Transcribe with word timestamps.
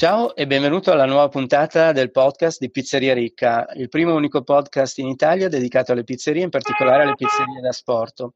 Ciao 0.00 0.34
e 0.34 0.46
benvenuto 0.46 0.92
alla 0.92 1.04
nuova 1.04 1.28
puntata 1.28 1.92
del 1.92 2.10
podcast 2.10 2.58
di 2.58 2.70
Pizzeria 2.70 3.12
Ricca, 3.12 3.68
il 3.74 3.90
primo 3.90 4.12
e 4.12 4.14
unico 4.14 4.42
podcast 4.42 4.96
in 4.96 5.08
Italia 5.08 5.50
dedicato 5.50 5.92
alle 5.92 6.04
pizzerie, 6.04 6.42
in 6.42 6.48
particolare 6.48 7.02
alle 7.02 7.16
pizzerie 7.16 7.60
da 7.60 7.70
sport. 7.70 8.26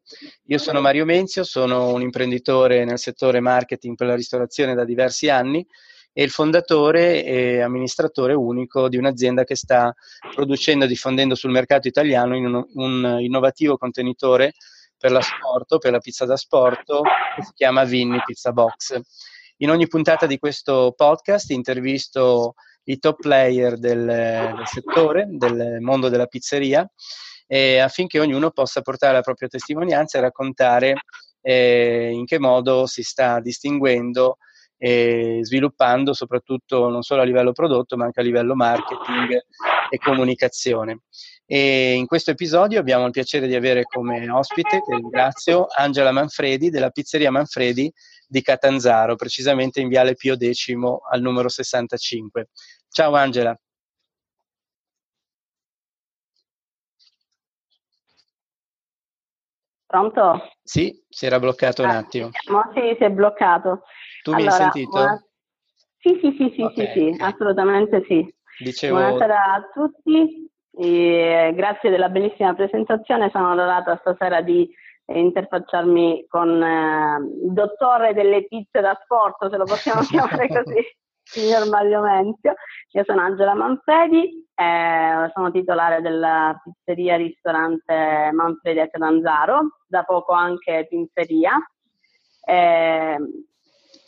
Io 0.48 0.58
sono 0.58 0.82
Mario 0.82 1.06
Menzio, 1.06 1.42
sono 1.42 1.94
un 1.94 2.02
imprenditore 2.02 2.84
nel 2.84 2.98
settore 2.98 3.40
marketing 3.40 3.96
per 3.96 4.08
la 4.08 4.14
ristorazione 4.14 4.74
da 4.74 4.84
diversi 4.84 5.30
anni 5.30 5.66
e 6.12 6.22
il 6.22 6.28
fondatore 6.28 7.24
e 7.24 7.62
amministratore 7.62 8.34
unico 8.34 8.90
di 8.90 8.98
un'azienda 8.98 9.44
che 9.44 9.56
sta 9.56 9.90
producendo 10.34 10.84
e 10.84 10.88
diffondendo 10.88 11.34
sul 11.34 11.50
mercato 11.50 11.88
italiano 11.88 12.36
un, 12.36 12.62
un 12.74 13.16
innovativo 13.20 13.78
contenitore 13.78 14.52
per 14.98 15.12
la 15.12 15.22
sport, 15.22 15.78
per 15.78 15.92
la 15.92 15.98
pizza 15.98 16.26
da 16.26 16.36
sport, 16.36 17.00
che 17.36 17.42
si 17.42 17.52
chiama 17.54 17.84
Vinny 17.84 18.20
Pizza 18.22 18.52
Box. 18.52 19.00
In 19.64 19.70
ogni 19.70 19.88
puntata 19.88 20.26
di 20.26 20.38
questo 20.38 20.92
podcast 20.94 21.48
intervisto 21.48 22.52
i 22.84 22.98
top 22.98 23.22
player 23.22 23.78
del, 23.78 24.04
del 24.04 24.66
settore, 24.66 25.24
del 25.26 25.78
mondo 25.80 26.10
della 26.10 26.26
pizzeria, 26.26 26.86
eh, 27.46 27.78
affinché 27.78 28.20
ognuno 28.20 28.50
possa 28.50 28.82
portare 28.82 29.14
la 29.14 29.22
propria 29.22 29.48
testimonianza 29.48 30.18
e 30.18 30.20
raccontare 30.20 30.96
eh, 31.40 32.10
in 32.12 32.26
che 32.26 32.38
modo 32.38 32.84
si 32.84 33.02
sta 33.02 33.40
distinguendo 33.40 34.36
e 34.76 35.38
sviluppando 35.40 36.12
soprattutto 36.12 36.90
non 36.90 37.00
solo 37.00 37.22
a 37.22 37.24
livello 37.24 37.52
prodotto 37.52 37.96
ma 37.96 38.04
anche 38.04 38.20
a 38.20 38.24
livello 38.24 38.54
marketing 38.54 39.46
e 39.88 39.96
comunicazione. 39.96 41.04
E 41.46 41.92
in 41.92 42.06
questo 42.06 42.30
episodio 42.30 42.80
abbiamo 42.80 43.04
il 43.04 43.10
piacere 43.10 43.46
di 43.46 43.54
avere 43.54 43.82
come 43.84 44.30
ospite, 44.30 44.80
che 44.80 44.94
ringrazio, 44.94 45.66
Angela 45.76 46.10
Manfredi 46.10 46.70
della 46.70 46.90
pizzeria 46.90 47.30
Manfredi 47.30 47.92
di 48.26 48.40
Catanzaro, 48.40 49.14
precisamente 49.14 49.80
in 49.80 49.88
Viale 49.88 50.14
Pio 50.14 50.36
X 50.36 50.72
al 51.10 51.20
numero 51.20 51.48
65. 51.48 52.48
Ciao 52.88 53.14
Angela. 53.14 53.58
Pronto? 59.86 60.50
Sì, 60.62 61.04
si 61.08 61.26
era 61.26 61.38
bloccato 61.38 61.82
un 61.82 61.90
ah, 61.90 61.98
attimo. 61.98 62.30
No, 62.48 62.72
sì, 62.74 62.96
si 62.98 63.04
è 63.04 63.10
bloccato. 63.10 63.82
Tu 64.22 64.30
allora, 64.32 64.42
mi 64.42 64.50
hai 64.50 64.60
sentito? 64.60 64.90
Buona... 64.90 65.24
Sì, 65.98 66.18
sì, 66.20 66.34
sì, 66.36 66.52
sì, 66.54 66.62
okay, 66.62 66.92
sì, 66.92 67.00
okay. 67.14 67.18
assolutamente 67.20 68.02
sì. 68.08 68.34
Dicevo... 68.58 68.96
Buonasera 68.96 69.52
a 69.52 69.70
tutti, 69.72 70.50
grazie 70.76 71.90
della 71.90 72.08
bellissima 72.08 72.54
presentazione, 72.54 73.30
sono 73.30 73.50
onorata 73.50 73.96
stasera 74.00 74.40
di 74.40 74.68
interfacciarmi 75.06 76.26
con 76.28 76.62
eh, 76.62 77.18
il 77.44 77.52
dottore 77.52 78.14
delle 78.14 78.46
pizze 78.46 78.80
da 78.80 78.98
sport, 79.02 79.50
se 79.50 79.56
lo 79.56 79.64
possiamo 79.64 80.00
chiamare 80.08 80.48
così, 80.48 80.82
signor 81.22 81.68
Mario 81.68 82.00
Menzio. 82.00 82.54
Io 82.92 83.04
sono 83.04 83.20
Angela 83.20 83.54
Manfredi, 83.54 84.46
eh, 84.54 85.30
sono 85.32 85.50
titolare 85.50 86.00
della 86.00 86.60
pizzeria 86.62 87.16
ristorante 87.16 88.30
Manfredi 88.32 88.80
a 88.80 88.88
Catanzaro, 88.88 89.80
da 89.86 90.02
poco 90.04 90.32
anche 90.32 90.86
pizzeria. 90.88 91.52
Eh, 92.46 93.16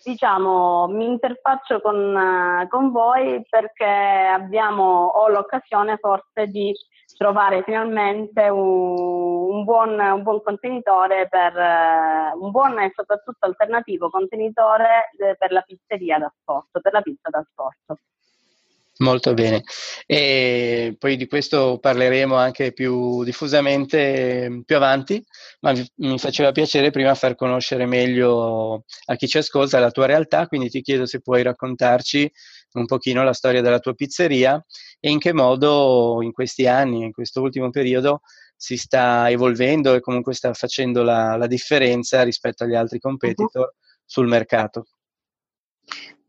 diciamo, 0.06 0.86
mi 0.86 1.04
interfaccio 1.04 1.80
con, 1.80 2.66
con 2.68 2.92
voi 2.92 3.44
perché 3.48 3.84
abbiamo, 3.84 5.06
ho 5.06 5.28
l'occasione 5.28 5.96
forse 5.96 6.46
di 6.46 6.72
trovare 7.16 7.62
finalmente 7.64 8.48
un, 8.48 9.50
un, 9.50 9.64
buon, 9.64 9.98
un 9.98 10.22
buon, 10.22 10.42
contenitore 10.42 11.26
per 11.28 11.54
uh, 11.56 12.40
un 12.40 12.50
buon 12.52 12.78
e 12.78 12.92
soprattutto 12.94 13.46
alternativo 13.46 14.08
contenitore 14.08 15.10
de, 15.18 15.34
per 15.36 15.50
la 15.50 15.62
pizzeria 15.62 16.18
da 16.18 16.32
sport, 16.40 16.80
per 16.80 16.92
la 16.92 17.00
pizza 17.00 17.28
da 17.28 17.44
sport. 17.50 18.00
Molto 18.98 19.34
bene. 19.34 19.62
E 20.06 20.96
poi 20.98 21.16
di 21.16 21.26
questo 21.26 21.78
parleremo 21.78 22.34
anche 22.34 22.72
più 22.72 23.22
diffusamente 23.24 24.62
più 24.64 24.76
avanti, 24.76 25.22
ma 25.60 25.74
mi 25.96 26.18
faceva 26.18 26.50
piacere 26.50 26.90
prima 26.90 27.14
far 27.14 27.34
conoscere 27.34 27.84
meglio 27.84 28.84
a 29.06 29.14
chi 29.16 29.28
ci 29.28 29.36
ascolta 29.36 29.78
la 29.80 29.90
tua 29.90 30.06
realtà, 30.06 30.46
quindi 30.46 30.70
ti 30.70 30.80
chiedo 30.80 31.04
se 31.04 31.20
puoi 31.20 31.42
raccontarci 31.42 32.30
un 32.72 32.86
pochino 32.86 33.22
la 33.22 33.34
storia 33.34 33.60
della 33.60 33.80
tua 33.80 33.92
pizzeria 33.92 34.62
e 34.98 35.10
in 35.10 35.18
che 35.18 35.34
modo 35.34 36.22
in 36.22 36.32
questi 36.32 36.66
anni, 36.66 37.02
in 37.04 37.12
questo 37.12 37.42
ultimo 37.42 37.68
periodo, 37.68 38.20
si 38.56 38.78
sta 38.78 39.28
evolvendo 39.28 39.94
e 39.94 40.00
comunque 40.00 40.32
sta 40.32 40.54
facendo 40.54 41.02
la, 41.02 41.36
la 41.36 41.46
differenza 41.46 42.22
rispetto 42.22 42.64
agli 42.64 42.74
altri 42.74 42.98
competitor 42.98 43.74
sul 44.06 44.26
mercato. 44.26 44.86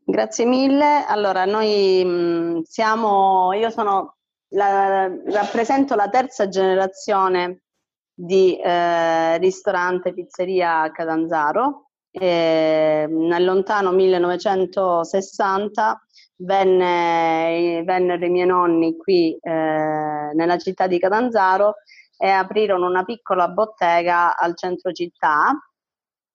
Grazie 0.09 0.45
mille. 0.45 1.03
Allora, 1.05 1.43
noi 1.43 2.01
mm, 2.05 2.59
siamo, 2.61 3.51
io 3.51 3.69
sono, 3.69 4.15
la, 4.51 5.11
rappresento 5.25 5.95
la 5.95 6.07
terza 6.07 6.47
generazione 6.47 7.63
di 8.13 8.57
eh, 8.57 9.37
ristorante 9.37 10.13
pizzeria 10.13 10.89
Catanzaro. 10.93 11.89
Eh, 12.09 13.05
nel 13.09 13.43
lontano 13.43 13.91
1960 13.91 16.01
venne, 16.37 17.81
vennero 17.83 18.25
i 18.25 18.29
miei 18.29 18.47
nonni 18.47 18.95
qui 18.95 19.37
eh, 19.41 20.31
nella 20.33 20.57
città 20.57 20.87
di 20.87 20.99
Catanzaro 20.99 21.73
e 22.17 22.29
aprirono 22.29 22.87
una 22.87 23.03
piccola 23.03 23.49
bottega 23.49 24.37
al 24.37 24.55
centro 24.55 24.93
città 24.93 25.51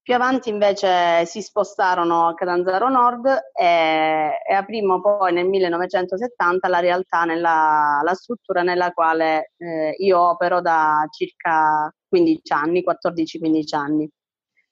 più 0.03 0.15
avanti 0.15 0.49
invece 0.49 1.25
si 1.27 1.41
spostarono 1.41 2.27
a 2.27 2.35
Catanzaro 2.35 2.89
Nord 2.89 3.27
e, 3.55 4.33
e 4.49 4.55
aprimmo 4.55 5.01
poi 5.01 5.33
nel 5.33 5.47
1970 5.47 6.69
la 6.69 6.81
realtà, 6.81 7.25
nella, 7.25 8.01
la 8.03 8.15
struttura 8.15 8.63
nella 8.63 8.91
quale 8.91 9.53
eh, 9.57 9.95
io 9.99 10.21
opero 10.21 10.61
da 10.61 11.07
circa 11.11 11.93
15 12.09 12.53
anni, 12.53 12.85
14-15 12.85 13.77
anni. 13.77 14.11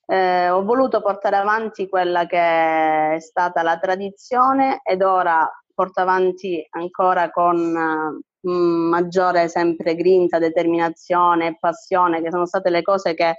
Eh, 0.07 0.51
ho 0.51 0.65
voluto 0.65 1.01
portare 1.01 1.37
avanti 1.37 1.89
quella 1.89 2.27
che 2.27 3.15
è 3.15 3.21
stata 3.21 3.63
la 3.63 3.79
tradizione 3.79 4.81
ed 4.83 5.03
ora 5.03 5.49
porto 5.73 6.01
avanti 6.01 6.67
ancora 6.71 7.31
con 7.31 7.57
uh, 7.57 8.51
maggiore 8.51 9.49
sempre 9.49 9.95
grinta, 9.95 10.41
determinazione 10.41 11.47
e 11.47 11.57
passione, 11.59 12.21
che 12.21 12.31
sono 12.31 12.45
state 12.45 12.71
le 12.71 12.83
cose 12.83 13.15
che 13.15 13.37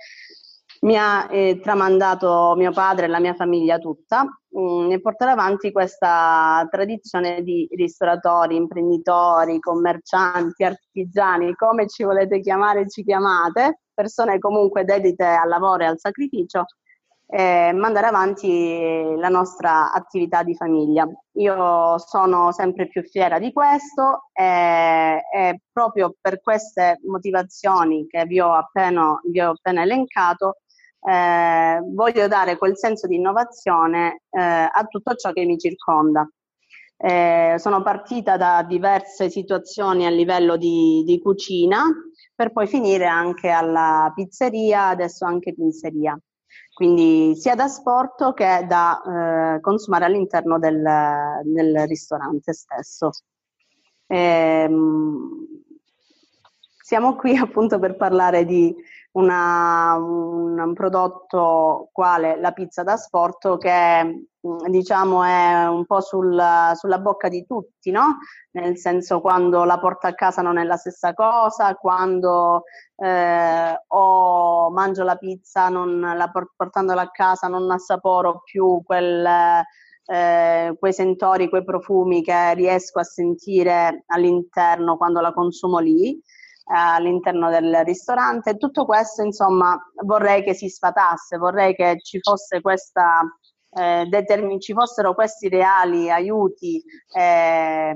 mi 0.81 0.97
ha 0.97 1.27
eh, 1.29 1.59
tramandato 1.61 2.53
mio 2.57 2.71
padre 2.71 3.05
e 3.05 3.07
la 3.09 3.19
mia 3.19 3.33
famiglia 3.35 3.77
tutta 3.77 4.23
mh, 4.23 4.59
mm, 4.59 4.91
e 4.91 4.99
portare 5.01 5.31
avanti 5.31 5.71
questa 5.71 6.67
tradizione 6.71 7.43
di 7.43 7.67
ristoratori, 7.71 8.55
imprenditori, 8.55 9.59
commercianti, 9.59 10.63
artigiani, 10.63 11.53
come 11.55 11.87
ci 11.87 12.03
volete 12.03 12.39
chiamare, 12.39 12.89
ci 12.89 13.03
chiamate, 13.03 13.81
persone 13.93 14.39
comunque 14.39 14.83
dedite 14.83 15.25
al 15.25 15.49
lavoro 15.49 15.83
e 15.83 15.85
al 15.87 15.99
sacrificio, 15.99 16.65
eh, 17.33 17.71
mandare 17.73 18.07
avanti 18.07 19.15
la 19.17 19.29
nostra 19.29 19.91
attività 19.93 20.43
di 20.43 20.55
famiglia. 20.55 21.07
Io 21.35 21.97
sono 21.99 22.51
sempre 22.51 22.87
più 22.87 23.03
fiera 23.03 23.39
di 23.39 23.53
questo 23.53 24.29
e, 24.33 25.21
e 25.33 25.61
proprio 25.71 26.13
per 26.19 26.41
queste 26.41 26.99
motivazioni 27.07 28.05
che 28.07 28.25
vi 28.25 28.39
ho 28.41 28.53
appena, 28.53 29.17
vi 29.23 29.39
ho 29.39 29.51
appena 29.51 29.83
elencato, 29.83 30.57
eh, 31.03 31.81
voglio 31.93 32.27
dare 32.27 32.57
quel 32.57 32.77
senso 32.77 33.07
di 33.07 33.15
innovazione 33.15 34.21
eh, 34.29 34.39
a 34.39 34.85
tutto 34.87 35.15
ciò 35.15 35.31
che 35.31 35.45
mi 35.45 35.57
circonda. 35.57 36.29
Eh, 36.97 37.55
sono 37.57 37.81
partita 37.81 38.37
da 38.37 38.61
diverse 38.61 39.31
situazioni 39.31 40.05
a 40.05 40.11
livello 40.11 40.55
di, 40.55 41.03
di, 41.03 41.19
cucina 41.19 41.83
per 42.35 42.51
poi 42.51 42.67
finire 42.67 43.07
anche 43.07 43.49
alla 43.49 44.11
pizzeria, 44.13 44.89
adesso 44.89 45.25
anche 45.25 45.55
pizzeria. 45.55 46.15
Quindi 46.73 47.35
sia 47.35 47.55
da 47.55 47.67
sport 47.67 48.33
che 48.35 48.65
da 48.67 49.55
eh, 49.55 49.59
consumare 49.61 50.05
all'interno 50.05 50.59
del, 50.59 50.83
del 51.43 51.87
ristorante 51.87 52.53
stesso. 52.53 53.09
Ehm, 54.05 55.47
siamo 56.91 57.15
qui 57.15 57.37
appunto 57.37 57.79
per 57.79 57.95
parlare 57.95 58.45
di 58.45 58.75
una, 59.13 59.95
un 59.95 60.73
prodotto 60.73 61.89
quale 61.91 62.39
la 62.39 62.51
pizza 62.51 62.83
da 62.83 62.95
sport 62.95 63.57
che 63.57 64.03
mm, 64.05 64.67
diciamo 64.67 65.23
è 65.23 65.67
un 65.67 65.85
po' 65.85 65.99
sul, 65.99 66.41
sulla 66.75 66.99
bocca 66.99 67.27
di 67.27 67.45
tutti, 67.45 67.91
no? 67.91 68.19
Nel 68.51 68.77
senso 68.77 69.19
quando 69.19 69.63
la 69.65 69.79
porto 69.79 70.07
a 70.07 70.13
casa 70.13 70.41
non 70.41 70.57
è 70.57 70.63
la 70.63 70.77
stessa 70.77 71.13
cosa, 71.13 71.75
quando 71.75 72.63
eh, 72.95 73.83
o 73.87 74.69
mangio 74.71 75.03
la 75.03 75.17
pizza 75.17 75.67
non, 75.69 75.99
la, 75.99 76.31
portandola 76.55 77.01
a 77.01 77.11
casa 77.11 77.47
non 77.47 77.69
assaporo 77.69 78.41
più 78.43 78.81
quel, 78.85 79.25
eh, 80.05 80.75
quei 80.79 80.93
sentori, 80.93 81.49
quei 81.49 81.63
profumi 81.65 82.23
che 82.23 82.53
riesco 82.53 82.99
a 82.99 83.03
sentire 83.03 84.03
all'interno 84.07 84.95
quando 84.97 85.19
la 85.19 85.33
consumo 85.33 85.79
lì 85.79 86.21
all'interno 86.65 87.49
del 87.49 87.83
ristorante. 87.83 88.57
Tutto 88.57 88.85
questo, 88.85 89.23
insomma, 89.23 89.77
vorrei 90.05 90.43
che 90.43 90.53
si 90.53 90.69
sfatasse, 90.69 91.37
vorrei 91.37 91.75
che 91.75 91.97
ci 92.01 92.19
fosse 92.21 92.61
questa 92.61 93.21
eh, 93.73 94.05
determin- 94.07 94.59
ci 94.59 94.73
fossero 94.73 95.13
questi 95.13 95.47
reali 95.47 96.11
aiuti 96.11 96.83
eh, 97.15 97.95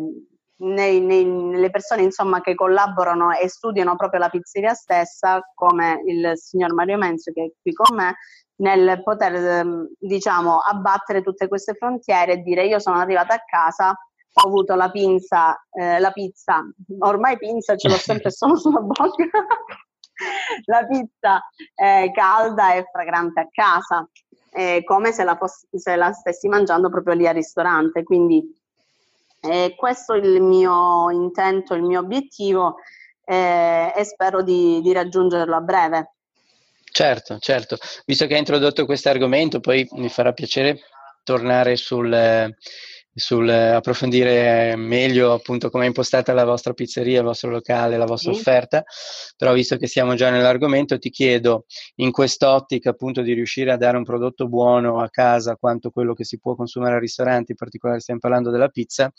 nei, 0.58 1.02
nei, 1.02 1.26
nelle 1.26 1.70
persone 1.70 2.02
insomma, 2.04 2.42
che 2.42 2.56
collaborano 2.56 3.32
e 3.32 3.50
studiano 3.50 3.96
proprio 3.96 4.22
la 4.22 4.30
pizzeria 4.30 4.74
stessa, 4.74 5.42
come 5.54 6.02
il 6.06 6.32
signor 6.36 6.74
Mario 6.74 6.98
Menzio 6.98 7.34
che 7.34 7.44
è 7.44 7.52
qui 7.62 7.74
con 7.74 7.96
me, 7.96 8.16
nel 8.58 9.04
poter 9.04 9.36
ehm, 9.36 9.90
diciamo, 10.00 10.60
abbattere 10.60 11.22
tutte 11.22 11.48
queste 11.50 11.74
frontiere 11.74 12.34
e 12.34 12.38
dire 12.38 12.66
io 12.66 12.80
sono 12.80 12.98
arrivata 12.98 13.34
a 13.34 13.44
casa 13.46 13.98
ho 14.38 14.48
avuto 14.48 14.76
la 14.76 14.90
pinza, 14.90 15.58
eh, 15.72 16.00
la 16.00 16.12
pizza, 16.12 16.62
ormai 17.00 17.38
pinza 17.38 17.76
ce 17.76 17.88
l'ho 17.88 17.96
sempre 17.96 18.32
solo 18.32 18.58
sulla 18.58 18.82
bocca, 18.82 19.26
la 20.66 20.86
pizza 20.86 21.42
eh, 21.74 22.12
calda 22.14 22.74
e 22.74 22.86
fragrante 22.92 23.40
a 23.40 23.48
casa, 23.50 24.08
eh, 24.52 24.84
come 24.84 25.12
se 25.14 25.24
la, 25.24 25.36
fossi, 25.38 25.68
se 25.72 25.96
la, 25.96 26.12
stessi 26.12 26.48
mangiando 26.48 26.90
proprio 26.90 27.16
lì 27.16 27.28
al 27.28 27.34
ristorante. 27.34 28.04
Quindi 28.04 28.44
eh, 29.42 29.74
questo 29.78 30.14
è 30.14 30.18
il 30.18 30.42
mio 30.42 31.10
intento, 31.12 31.74
il 31.74 31.84
mio 31.84 32.00
obiettivo 32.00 32.76
eh, 33.24 33.94
e 33.96 34.04
spero 34.04 34.42
di, 34.42 34.82
di 34.82 34.92
raggiungerlo 34.92 35.56
a 35.56 35.62
breve. 35.62 36.12
Certo, 36.92 37.40
certo. 37.40 37.78
Visto 38.06 38.26
che 38.26 38.34
hai 38.34 38.40
introdotto 38.40 38.86
questo 38.86 39.10
argomento, 39.10 39.60
poi 39.60 39.86
mi 39.94 40.10
farà 40.10 40.32
piacere 40.32 40.80
tornare 41.24 41.76
sul, 41.76 42.56
sul 43.18 43.50
approfondire 43.50 44.76
meglio 44.76 45.32
appunto 45.32 45.70
come 45.70 45.86
è 45.86 45.88
impostata 45.88 46.34
la 46.34 46.44
vostra 46.44 46.74
pizzeria, 46.74 47.20
il 47.20 47.26
vostro 47.26 47.50
locale, 47.50 47.98
la 47.98 48.06
vostra 48.06 48.34
sì. 48.34 48.40
offerta, 48.40 48.84
però 49.38 49.54
visto 49.54 49.78
che 49.78 49.88
siamo 49.88 50.16
già 50.16 50.30
nell'argomento 50.30 51.00
ti 51.00 51.10
chiedo 51.10 51.66
in 51.96 52.12
quest'ottica 52.12 52.90
appunto 52.90 53.22
di 53.22 53.32
riuscire 53.32 53.72
a 53.72 53.78
dare 53.78 53.96
un 53.96 54.04
prodotto 54.04 54.50
buono 54.50 55.00
a 55.00 55.10
casa 55.10 55.56
quanto 55.56 55.92
quello 55.92 56.14
che 56.14 56.26
si 56.26 56.40
può 56.40 56.56
consumare 56.56 56.96
al 56.96 57.00
ristorante, 57.00 57.54
in 57.54 57.58
particolare 57.58 58.02
stiamo 58.02 58.20
parlando 58.20 58.50
della 58.50 58.68
pizza, 58.68 59.10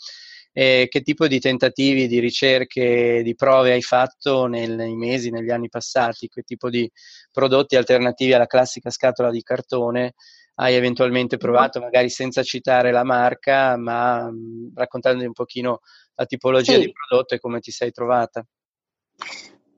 eh, 0.53 0.87
che 0.89 1.01
tipo 1.01 1.27
di 1.27 1.39
tentativi, 1.39 2.07
di 2.07 2.19
ricerche, 2.19 3.21
di 3.23 3.33
prove 3.33 3.71
hai 3.71 3.81
fatto 3.81 4.45
nel, 4.45 4.75
nei 4.75 4.95
mesi, 4.95 5.31
negli 5.31 5.49
anni 5.49 5.69
passati, 5.69 6.27
che 6.27 6.43
tipo 6.43 6.69
di 6.69 6.89
prodotti 7.31 7.75
alternativi 7.75 8.33
alla 8.33 8.45
classica 8.45 8.91
scatola 8.91 9.31
di 9.31 9.41
cartone 9.41 10.13
hai 10.59 10.73
eventualmente 10.75 11.37
provato, 11.37 11.79
magari 11.79 12.09
senza 12.09 12.41
citare 12.43 12.91
la 12.91 13.03
marca, 13.03 13.77
ma 13.77 14.29
mh, 14.29 14.71
raccontando 14.75 15.23
un 15.23 15.33
pochino 15.33 15.81
la 16.15 16.25
tipologia 16.25 16.73
sì. 16.73 16.79
di 16.79 16.91
prodotto 16.91 17.35
e 17.35 17.39
come 17.39 17.59
ti 17.59 17.71
sei 17.71 17.91
trovata. 17.91 18.43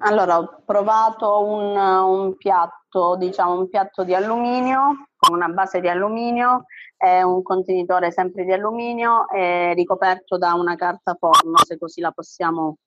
Allora, 0.01 0.37
ho 0.37 0.61
provato 0.65 1.43
un, 1.43 1.75
un, 1.75 2.37
piatto, 2.37 3.17
diciamo 3.17 3.59
un 3.59 3.67
piatto 3.67 4.05
di 4.05 4.15
alluminio 4.15 5.09
con 5.17 5.35
una 5.35 5.49
base 5.49 5.81
di 5.81 5.89
alluminio 5.89 6.63
e 6.97 7.23
un 7.23 7.43
contenitore 7.43 8.11
sempre 8.11 8.45
di 8.45 8.53
alluminio 8.53 9.25
ricoperto 9.73 10.37
da 10.37 10.53
una 10.53 10.75
carta 10.75 11.17
forno, 11.19 11.57
se 11.65 11.77
così 11.77 11.99
la 11.99 12.11
possiamo 12.11 12.77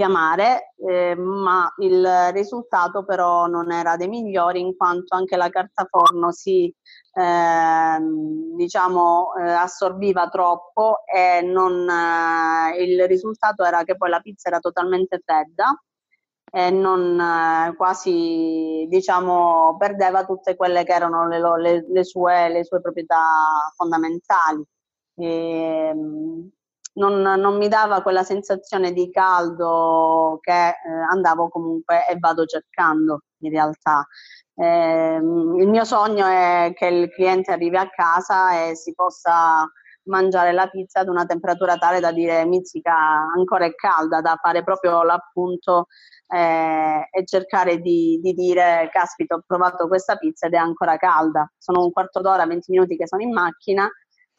chiamare, 0.00 0.72
eh, 0.88 1.14
ma 1.14 1.70
il 1.80 2.08
risultato 2.32 3.04
però 3.04 3.46
non 3.46 3.70
era 3.70 3.96
dei 3.98 4.08
migliori 4.08 4.58
in 4.58 4.74
quanto 4.74 5.14
anche 5.14 5.36
la 5.36 5.50
carta 5.50 5.86
forno 5.90 6.32
si 6.32 6.74
eh, 7.12 7.98
diciamo 8.56 9.34
eh, 9.34 9.50
assorbiva 9.50 10.30
troppo 10.30 11.00
e 11.04 11.42
non, 11.42 11.86
eh, 11.86 12.82
il 12.82 13.06
risultato 13.06 13.62
era 13.62 13.84
che 13.84 13.96
poi 13.98 14.08
la 14.08 14.20
pizza 14.20 14.48
era 14.48 14.58
totalmente 14.58 15.20
fredda 15.22 15.78
e 16.50 16.70
non 16.70 17.20
eh, 17.20 17.74
quasi 17.76 18.86
diciamo 18.88 19.76
perdeva 19.78 20.24
tutte 20.24 20.56
quelle 20.56 20.82
che 20.84 20.92
erano 20.94 21.28
le, 21.28 21.40
le, 21.60 21.84
le, 21.86 22.04
sue, 22.04 22.48
le 22.48 22.64
sue, 22.64 22.80
proprietà 22.80 23.18
fondamentali. 23.76 24.64
E, 25.16 25.26
ehm, 25.90 26.50
non, 26.94 27.20
non, 27.20 27.56
mi 27.56 27.68
dava 27.68 28.02
quella 28.02 28.22
sensazione 28.22 28.92
di 28.92 29.10
caldo 29.10 30.38
che 30.40 30.68
eh, 30.68 30.74
andavo 31.10 31.48
comunque 31.48 32.06
e 32.08 32.18
vado 32.18 32.44
cercando 32.46 33.22
in 33.38 33.50
realtà. 33.50 34.06
Eh, 34.54 35.16
il 35.16 35.68
mio 35.68 35.84
sogno 35.84 36.26
è 36.26 36.72
che 36.74 36.86
il 36.86 37.10
cliente 37.10 37.52
arrivi 37.52 37.76
a 37.76 37.88
casa 37.88 38.66
e 38.66 38.74
si 38.74 38.92
possa 38.94 39.66
mangiare 40.04 40.52
la 40.52 40.68
pizza 40.68 41.00
ad 41.00 41.08
una 41.08 41.24
temperatura 41.24 41.76
tale 41.76 42.00
da 42.00 42.12
dire 42.12 42.44
mizzica 42.44 42.92
ancora 42.92 43.66
è 43.66 43.74
calda, 43.74 44.20
da 44.20 44.38
fare 44.40 44.64
proprio 44.64 45.02
l'appunto 45.02 45.86
eh, 46.26 47.08
e 47.10 47.24
cercare 47.24 47.78
di, 47.78 48.18
di, 48.22 48.32
dire 48.32 48.88
caspita 48.92 49.34
ho 49.34 49.42
provato 49.46 49.88
questa 49.88 50.16
pizza 50.16 50.46
ed 50.46 50.54
è 50.54 50.56
ancora 50.56 50.96
calda. 50.96 51.50
Sono 51.58 51.84
un 51.84 51.92
quarto 51.92 52.20
d'ora, 52.20 52.46
20 52.46 52.70
minuti 52.70 52.96
che 52.96 53.06
sono 53.06 53.22
in 53.22 53.32
macchina 53.32 53.88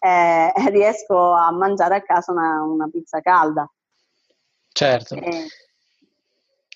eh, 0.02 0.52
riesco 0.72 1.32
a 1.32 1.52
mangiare 1.52 1.96
a 1.96 2.02
casa 2.02 2.32
una, 2.32 2.64
una 2.64 2.90
pizza 2.92 3.22
calda. 3.22 3.72
Certo. 4.74 5.16
Eh, 5.16 5.48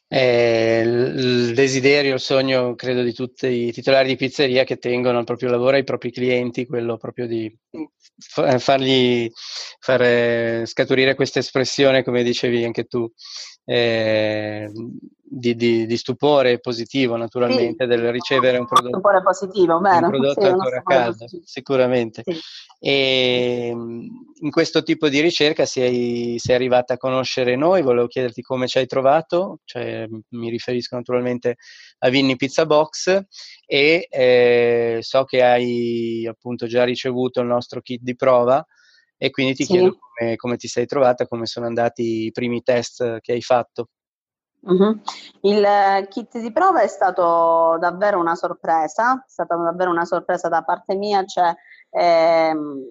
è 0.08 0.84
il 0.86 1.54
desiderio, 1.56 2.14
il 2.14 2.20
sogno, 2.20 2.76
credo, 2.76 3.02
di 3.02 3.12
tutti 3.12 3.48
i 3.48 3.72
titolari 3.72 4.10
di 4.10 4.16
pizzeria 4.16 4.64
che 4.64 4.78
tengono 4.78 5.18
al 5.18 5.26
proprio 5.26 5.50
lavoro 5.50 5.76
ai 5.76 5.84
propri 5.84 6.12
clienti, 6.12 6.68
quello 6.68 6.98
proprio 6.98 7.26
di 7.26 7.54
fargli 8.18 9.30
far 9.80 10.66
scaturire 10.68 11.16
questa 11.16 11.40
espressione, 11.40 12.04
come 12.04 12.22
dicevi 12.22 12.64
anche 12.64 12.86
tu, 12.86 13.12
eh, 13.66 14.72
di, 15.28 15.56
di, 15.56 15.86
di, 15.88 15.98
stupore 15.98 16.60
positivo 16.60 17.16
naturalmente 17.16 17.84
sì. 17.84 17.90
del 17.90 18.12
ricevere 18.12 18.60
un 18.60 18.68
prodotto, 18.68 18.94
stupore 18.94 19.24
positivo, 19.24 19.80
vero? 19.80 20.06
Un 20.06 20.12
prodotto 20.12 20.42
sì, 20.42 20.48
ancora 20.48 20.78
a 20.78 20.84
casa, 20.84 21.26
sicuramente. 21.44 22.22
Sì. 22.24 22.40
E 22.80 23.70
in 23.70 24.52
questo 24.52 24.84
tipo 24.84 25.10
di 25.10 25.20
ricerca 25.22 25.66
sei, 25.66 26.36
sei, 26.38 26.56
arrivata 26.56 26.94
a 26.94 26.98
conoscere 26.98 27.56
noi, 27.56 27.82
volevo 27.82 28.08
chiederti 28.08 28.44
come 28.44 28.68
ci 28.68 28.78
hai 28.78 28.86
trovato, 28.86 29.62
cioè, 29.66 30.08
mi 30.30 30.50
riferisco 30.50 30.96
naturalmente 30.96 31.56
a 32.00 32.10
Vinny 32.10 32.36
Pizza 32.36 32.66
Box 32.66 33.26
e 33.66 34.08
eh, 34.10 35.00
so 35.02 35.24
che 35.24 35.42
hai 35.42 36.28
appunto 36.28 36.68
già 36.68 36.84
ricevuto 36.84 37.42
il 37.42 37.48
nostro 37.48 37.82
kit 37.82 38.02
di 38.04 38.16
prova 38.16 38.64
e 39.18 39.32
quindi 39.32 39.56
ti 39.56 39.66
chiedo 39.66 39.98
come, 39.98 40.36
come, 40.36 40.58
ti 40.58 40.68
sei 40.68 40.86
trovata, 40.86 41.26
come 41.26 41.46
sono 41.46 41.66
andati 41.66 42.26
i 42.26 42.32
primi 42.32 42.62
test 42.62 43.20
che 43.22 43.32
hai 43.32 43.42
fatto. 43.42 43.90
Uh-huh. 44.68 45.00
Il 45.42 46.08
kit 46.10 46.40
di 46.40 46.52
prova 46.52 46.82
è 46.82 46.88
stato 46.88 47.78
davvero 47.80 48.20
una 48.20 48.36
sorpresa, 48.36 49.24
è 49.26 49.30
stata 49.30 49.56
davvero 49.56 49.92
una 49.92 50.06
sorpresa 50.06 50.50
da 50.50 50.64
parte 50.64 50.96
mia, 50.96 51.24
cioè 51.24 51.54
ehm, 51.92 52.84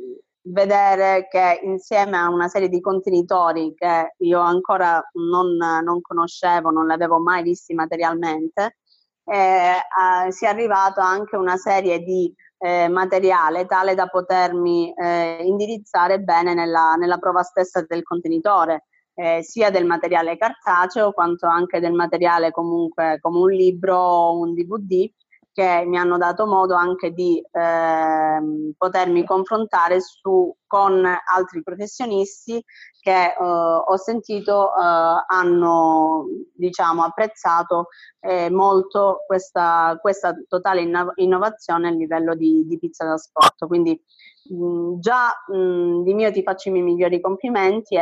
vedere 0.47 1.27
che 1.29 1.61
insieme 1.65 2.17
a 2.17 2.29
una 2.29 2.49
serie 2.49 2.69
di 2.69 2.81
contenitori 2.81 3.75
che 3.75 4.15
io 4.19 4.41
ancora 4.41 5.03
non, 5.15 5.57
non 5.57 6.01
conoscevo, 6.01 6.71
non 6.71 6.87
li 6.87 6.93
avevo 6.93 7.19
mai 7.19 7.43
visti 7.43 7.75
materialmente, 7.75 8.77
eh, 9.25 9.73
eh, 9.77 10.33
si 10.33 10.45
è 10.45 10.49
arrivato 10.49 11.01
anche 11.01 11.37
una 11.37 11.57
serie 11.57 12.01
di 12.01 12.33
eh, 12.59 12.89
materiale 12.89 13.67
tale 13.67 13.95
da 13.95 14.07
potermi 14.07 14.93
eh, 14.95 15.43
indirizzare 15.43 16.21
bene 16.21 16.55
nella, 16.55 16.95
nella, 16.95 17.19
prova 17.19 17.43
stessa 17.43 17.85
del 17.87 18.03
contenitore, 18.03 18.87
eh, 19.15 19.43
sia 19.43 19.71
del 19.71 19.87
materiale 19.87 20.37
cartaceo 20.37 21.13
quanto 21.13 21.47
anche 21.47 21.81
del 21.81 21.93
materiale 21.93 22.51
comunque 22.51 23.19
come 23.21 23.39
un 23.39 23.51
libro 23.51 23.97
o 23.97 24.39
un 24.39 24.55
DVD 24.55 25.11
che 25.55 25.85
mi 25.87 25.97
hanno 25.97 26.19
dato 26.19 26.47
modo 26.47 26.75
anche 26.75 27.13
di 27.13 27.39
eh, 27.39 28.75
potermi 28.77 29.25
confrontare 29.25 30.01
su, 30.01 30.53
con 30.67 31.07
altri 31.07 31.63
professionisti 31.63 32.63
che 32.99 33.27
eh, 33.27 33.35
ho 33.39 33.97
sentito 33.97 34.71
eh, 34.71 35.25
hanno 35.29 36.27
diciamo, 36.57 37.05
apprezzato 37.05 37.87
eh, 38.19 38.51
molto 38.51 39.23
questa, 39.29 39.97
questa 40.01 40.35
totale 40.49 40.81
inno- 40.81 41.13
innovazione 41.17 41.87
a 41.87 41.93
livello 41.93 42.35
di, 42.35 42.67
di, 42.67 42.77
pizza 42.77 43.05
da 43.05 43.17
sport. 43.17 43.65
Quindi 43.69 44.03
mh, 44.51 44.99
già 44.99 45.33
mh, 45.47 46.03
di 46.03 46.15
mio 46.15 46.31
ti 46.33 46.43
faccio 46.43 46.69
i 46.69 46.73
miei 46.73 46.85
migliori 46.85 47.21
complimenti 47.21 47.97
e, 47.97 48.01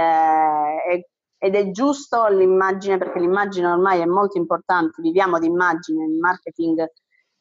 e 0.90 1.06
ed 1.42 1.56
è 1.56 1.72
giusto 1.72 2.28
l'immagine 2.28 2.98
perché 2.98 3.18
l'immagine 3.18 3.66
ormai 3.66 4.00
è 4.00 4.04
molto 4.04 4.38
importante, 4.38 5.02
viviamo 5.02 5.40
di 5.40 5.46
immagine, 5.46 6.04
il 6.04 6.16
marketing 6.20 6.86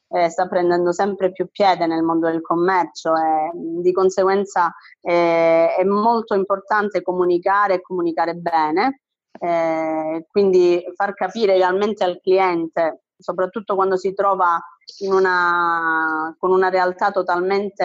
eh, 0.08 0.28
sta 0.28 0.48
prendendo 0.48 0.92
sempre 0.92 1.32
più 1.32 1.48
piede 1.52 1.86
nel 1.86 2.02
mondo 2.02 2.28
del 2.28 2.42
commercio 2.42 3.16
e 3.16 3.52
di 3.54 3.92
conseguenza 3.92 4.74
eh, 5.02 5.76
è 5.76 5.84
molto 5.84 6.34
importante 6.34 7.04
comunicare 7.04 7.76
e 7.76 7.82
comunicare 7.82 8.34
bene, 8.34 9.02
eh, 9.40 10.26
quindi 10.32 10.84
far 10.96 11.14
capire 11.14 11.54
realmente 11.54 12.04
al 12.04 12.20
cliente, 12.24 13.04
soprattutto 13.20 13.76
quando 13.76 13.98
si 13.98 14.16
trova 14.16 14.60
una, 15.00 16.36
con 16.38 16.52
una 16.52 16.70
realtà 16.70 17.12
totalmente 17.12 17.84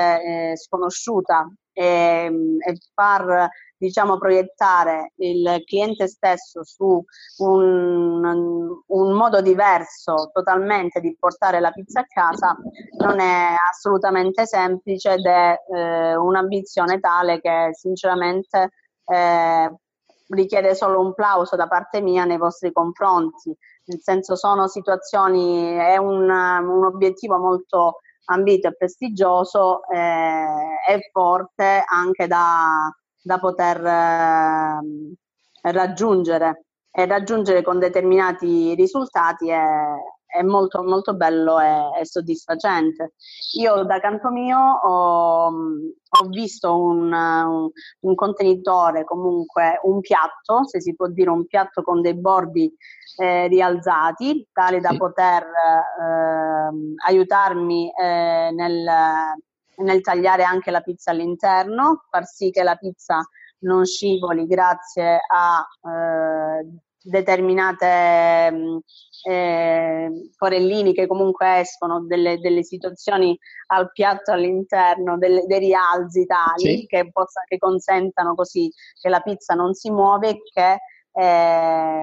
eh, 0.53 0.57
sconosciuta 0.57 1.51
e, 1.73 2.31
e 2.59 2.79
far 2.95 3.49
diciamo, 3.79 4.19
proiettare 4.19 5.13
il 5.17 5.63
cliente 5.65 6.09
stesso 6.09 6.65
su 6.65 7.03
un, 7.39 8.25
un, 8.87 9.13
modo 9.13 9.41
diverso 9.43 10.31
totalmente 10.33 11.01
di 11.01 11.15
portare 11.19 11.61
la 11.61 11.71
pizza 11.71 12.01
a 12.01 12.07
casa 12.07 12.57
non 12.99 13.21
è 13.21 13.55
assolutamente 13.71 14.47
semplice 14.47 15.13
ed 15.13 15.27
è 15.27 15.57
eh, 15.75 16.17
un'ambizione 16.17 16.99
tale 17.01 17.41
che 17.41 17.71
sinceramente 17.73 18.71
eh, 19.05 19.75
richiede 20.29 20.75
solo 20.75 21.01
un 21.01 21.15
plauso 21.15 21.55
da 21.57 21.69
parte 21.69 22.01
mia 22.01 22.25
nei 22.25 22.39
vostri 22.39 22.73
confronti, 22.73 23.57
nel 23.87 24.01
senso 24.01 24.37
sono 24.37 24.69
situazioni, 24.69 25.75
è 25.75 25.97
un, 25.97 26.29
un 26.29 26.85
obiettivo 26.85 27.39
molto 27.39 28.01
ambito 28.27 28.69
e 28.69 28.77
prestigioso 28.77 29.87
eh, 29.89 30.89
e 30.89 31.09
forte 31.13 31.83
anche 31.87 32.27
da, 32.27 32.93
da 33.23 33.39
poter 33.39 33.85
eh, 33.85 35.73
raggiungere 35.73 36.65
e 36.91 37.07
raggiungere 37.07 37.63
con 37.63 37.79
determinati 37.79 38.75
risultati 38.75 39.51
è, 39.51 39.95
è 40.27 40.43
molto, 40.43 40.83
molto 40.83 41.15
bello 41.15 41.59
e, 41.61 42.01
e, 42.01 42.07
soddisfacente. 42.07 43.15
Io 43.59 43.85
da 43.85 44.01
canto 44.01 44.31
mio 44.31 44.59
ho, 44.59 45.47
ho 45.47 46.29
visto 46.29 46.79
un, 46.79 47.13
un, 47.13 47.71
un, 48.01 48.15
contenitore, 48.15 49.05
comunque 49.05 49.79
un 49.83 50.01
piatto, 50.01 50.67
se 50.67 50.81
si 50.81 50.95
può 50.95 51.07
dire 51.09 51.31
un 51.31 51.47
piatto 51.47 51.83
con 51.83 52.03
dei 52.03 52.15
bordi 52.15 52.73
eh, 53.19 53.47
rialzati, 53.49 54.49
tali 54.53 54.81
da 54.81 54.95
poter 54.97 55.43
eh, 55.43 56.71
aiutarmi 57.07 57.91
eh, 57.91 58.51
nel, 58.53 58.85
nel 59.77 60.01
tagliare 60.01 60.45
anche 60.45 60.71
la 60.71 60.81
pizza 60.81 61.13
all'interno, 61.13 62.05
far 62.11 62.27
sì 62.27 62.51
che 62.51 62.63
la 62.63 62.77
pizza 62.77 63.27
non 63.59 63.85
scivoli 63.87 64.47
grazie 64.47 65.19
a 65.27 65.67
eh, 65.89 66.67
determinate 67.07 68.51
mh, 68.51 68.79
eh, 69.29 70.11
forellini 70.37 70.93
che 70.93 71.07
comunque 71.07 71.61
escono 71.61 72.05
delle, 72.05 72.39
delle, 72.39 72.63
situazioni 72.63 73.37
al 73.69 73.91
piatto 73.93 74.33
all'interno, 74.33 75.17
delle, 75.19 75.45
dei 75.47 75.59
rialzi 75.59 76.27
tali 76.27 76.79
sì. 76.81 76.87
che, 76.87 77.11
possa, 77.11 77.43
che 77.47 77.59
consentano 77.59 78.35
così 78.35 78.71
che 79.01 79.09
la 79.09 79.21
pizza 79.21 79.55
non 79.55 79.75
si 79.75 79.91
muove 79.91 80.29
e 80.31 80.43
che 80.53 80.79
eh, 81.19 82.03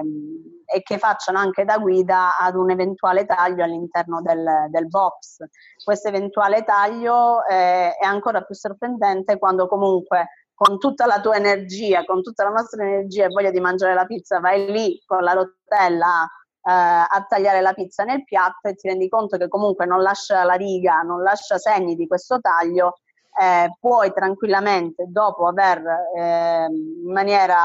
e 0.66 0.82
che 0.82 0.98
facciano 0.98 1.38
anche 1.38 1.64
da 1.64 1.78
guida 1.78 2.36
ad 2.36 2.56
un 2.56 2.70
eventuale 2.70 3.24
taglio 3.24 3.62
all'interno 3.62 4.20
del, 4.20 4.66
del 4.70 4.88
box. 4.88 5.44
Questo 5.84 6.08
eventuale 6.08 6.64
taglio 6.64 7.44
eh, 7.46 7.94
è 7.94 8.04
ancora 8.04 8.42
più 8.42 8.56
sorprendente 8.56 9.38
quando 9.38 9.68
comunque 9.68 10.26
con 10.54 10.78
tutta 10.78 11.06
la 11.06 11.20
tua 11.20 11.36
energia, 11.36 12.04
con 12.04 12.22
tutta 12.22 12.44
la 12.44 12.50
nostra 12.50 12.84
energia 12.84 13.24
e 13.24 13.28
voglia 13.28 13.50
di 13.50 13.60
mangiare 13.60 13.94
la 13.94 14.06
pizza, 14.06 14.40
vai 14.40 14.70
lì 14.70 15.02
con 15.04 15.22
la 15.22 15.32
rotella 15.32 16.24
eh, 16.24 16.70
a 16.70 17.26
tagliare 17.28 17.60
la 17.60 17.72
pizza 17.72 18.04
nel 18.04 18.24
piatto 18.24 18.68
e 18.68 18.74
ti 18.74 18.88
rendi 18.88 19.08
conto 19.08 19.36
che 19.36 19.48
comunque 19.48 19.84
non 19.84 20.00
lascia 20.00 20.44
la 20.44 20.54
riga, 20.54 21.00
non 21.02 21.22
lascia 21.22 21.58
segni 21.58 21.94
di 21.96 22.06
questo 22.06 22.40
taglio, 22.40 22.94
eh, 23.40 23.76
puoi 23.80 24.12
tranquillamente 24.12 25.06
dopo 25.08 25.46
aver 25.48 25.82
eh, 26.16 26.66
in 26.70 27.12
maniera 27.12 27.56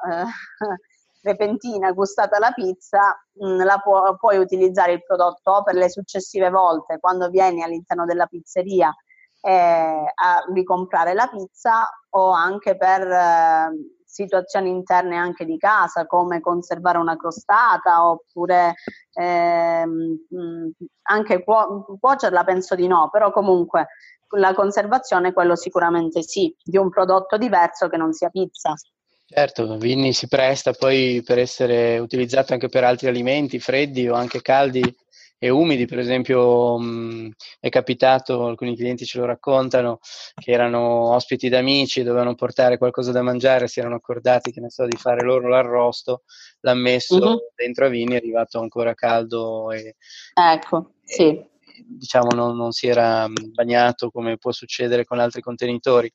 eh, 0.00 0.24
repentina 1.22 1.92
gustata 1.92 2.38
la 2.38 2.50
pizza, 2.52 3.16
mh, 3.34 3.46
mm, 3.46 3.60
la 3.62 3.78
pu- 3.78 4.16
puoi 4.18 4.38
utilizzare 4.38 4.92
il 4.92 5.04
prodotto 5.04 5.62
per 5.64 5.74
le 5.76 5.88
successive 5.88 6.50
volte 6.50 6.98
quando 6.98 7.28
vieni 7.28 7.62
all'interno 7.62 8.04
della 8.04 8.26
pizzeria 8.26 8.92
eh, 9.42 10.12
a 10.14 10.44
ricomprare 10.54 11.14
la 11.14 11.26
pizza 11.26 11.88
o 12.10 12.30
anche 12.30 12.76
per 12.76 13.02
eh, 13.02 13.70
situazioni 14.04 14.70
interne 14.70 15.16
anche 15.16 15.44
di 15.44 15.56
casa 15.56 16.06
come 16.06 16.40
conservare 16.40 16.98
una 16.98 17.16
crostata 17.16 18.08
oppure 18.08 18.74
mm, 19.18 20.68
anche 21.02 21.42
cuo- 21.42 21.98
cuocerla 21.98 22.44
penso 22.44 22.74
di 22.74 22.86
no, 22.86 23.08
però 23.10 23.32
comunque 23.32 23.88
la 24.36 24.54
conservazione 24.54 25.32
quello 25.32 25.56
sicuramente 25.56 26.22
sì, 26.22 26.54
di 26.62 26.76
un 26.76 26.88
prodotto 26.88 27.36
diverso 27.36 27.88
che 27.88 27.96
non 27.96 28.12
sia 28.12 28.30
pizza. 28.30 28.74
Certo, 29.26 29.78
Vinni 29.78 30.12
si 30.12 30.28
presta 30.28 30.72
poi 30.72 31.22
per 31.24 31.38
essere 31.38 31.98
utilizzato 31.98 32.52
anche 32.52 32.68
per 32.68 32.84
altri 32.84 33.08
alimenti 33.08 33.58
freddi 33.58 34.06
o 34.08 34.14
anche 34.14 34.42
caldi 34.42 34.82
e 35.44 35.48
umidi, 35.48 35.86
per 35.86 35.98
esempio 35.98 36.78
mh, 36.78 37.32
è 37.58 37.68
capitato, 37.68 38.46
alcuni 38.46 38.76
clienti 38.76 39.04
ce 39.04 39.18
lo 39.18 39.24
raccontano, 39.24 39.98
che 40.36 40.52
erano 40.52 41.14
ospiti 41.14 41.48
d'amici, 41.48 42.04
dovevano 42.04 42.36
portare 42.36 42.78
qualcosa 42.78 43.10
da 43.10 43.22
mangiare, 43.22 43.66
si 43.66 43.80
erano 43.80 43.96
accordati 43.96 44.52
che 44.52 44.60
ne 44.60 44.70
so, 44.70 44.86
di 44.86 44.96
fare 44.96 45.24
loro 45.24 45.48
l'arrosto, 45.48 46.22
l'ha 46.60 46.74
messo 46.74 47.16
uh-huh. 47.16 47.40
dentro 47.56 47.86
a 47.86 47.88
Vinni, 47.88 48.12
è 48.12 48.18
arrivato 48.18 48.60
ancora 48.60 48.94
caldo 48.94 49.72
e, 49.72 49.96
ecco, 50.32 50.92
e, 51.04 51.12
sì. 51.12 51.44
diciamo 51.88 52.28
non, 52.36 52.56
non, 52.56 52.70
si 52.70 52.86
era 52.86 53.26
bagnato 53.52 54.12
come 54.12 54.36
può 54.36 54.52
succedere 54.52 55.04
con 55.04 55.18
altri 55.18 55.40
contenitori 55.40 56.08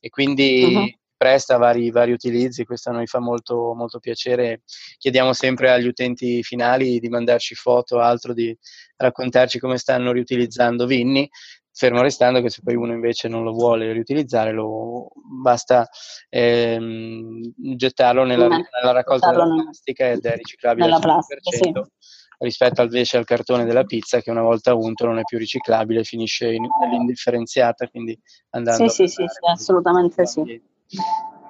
e 0.00 0.08
quindi 0.08 0.74
uh-huh 0.74 0.99
presta 1.20 1.58
vari, 1.58 1.90
vari, 1.90 2.12
utilizzi, 2.12 2.64
questo 2.64 2.88
a 2.88 2.94
noi 2.94 3.06
fa 3.06 3.20
molto, 3.20 3.74
molto 3.74 3.98
piacere. 3.98 4.62
Chiediamo 4.96 5.34
sempre 5.34 5.70
agli 5.70 5.86
utenti 5.86 6.42
finali 6.42 6.98
di 6.98 7.10
mandarci 7.10 7.54
foto 7.54 7.96
o 7.96 7.98
altro, 7.98 8.32
di 8.32 8.56
raccontarci 8.96 9.58
come 9.58 9.76
stanno 9.76 10.12
riutilizzando 10.12 10.86
Vinni, 10.86 11.28
fermo 11.70 12.00
restando 12.00 12.40
che 12.40 12.48
se 12.48 12.62
poi 12.64 12.74
uno 12.74 12.94
invece 12.94 13.28
non 13.28 13.44
lo 13.44 13.52
vuole 13.52 13.92
riutilizzare, 13.92 14.52
lo, 14.52 15.10
basta 15.42 15.86
ehm, 16.30 17.52
gettarlo 17.54 18.24
nella, 18.24 18.48
nella 18.48 18.92
raccolta 18.92 19.28
della 19.28 19.44
plastica 19.44 20.08
ed 20.08 20.24
è 20.24 20.36
riciclabile 20.36 20.86
al 20.86 20.92
100%. 20.92 21.00
Plastica, 21.02 21.50
sì 21.50 21.72
rispetto 22.38 22.80
invece 22.80 23.18
al 23.18 23.26
cartone 23.26 23.66
della 23.66 23.84
pizza 23.84 24.22
che 24.22 24.30
una 24.30 24.40
volta 24.40 24.74
unto 24.74 25.04
non 25.04 25.18
è 25.18 25.22
più 25.24 25.36
riciclabile, 25.36 26.04
finisce 26.04 26.50
in, 26.50 26.66
nell'indifferenziata, 26.80 27.86
quindi 27.88 28.18
andando 28.52 28.88
Sì, 28.88 29.06
sì, 29.06 29.08
sì, 29.08 29.26
sì, 29.28 29.50
assolutamente 29.52 30.24
sì. 30.24 30.68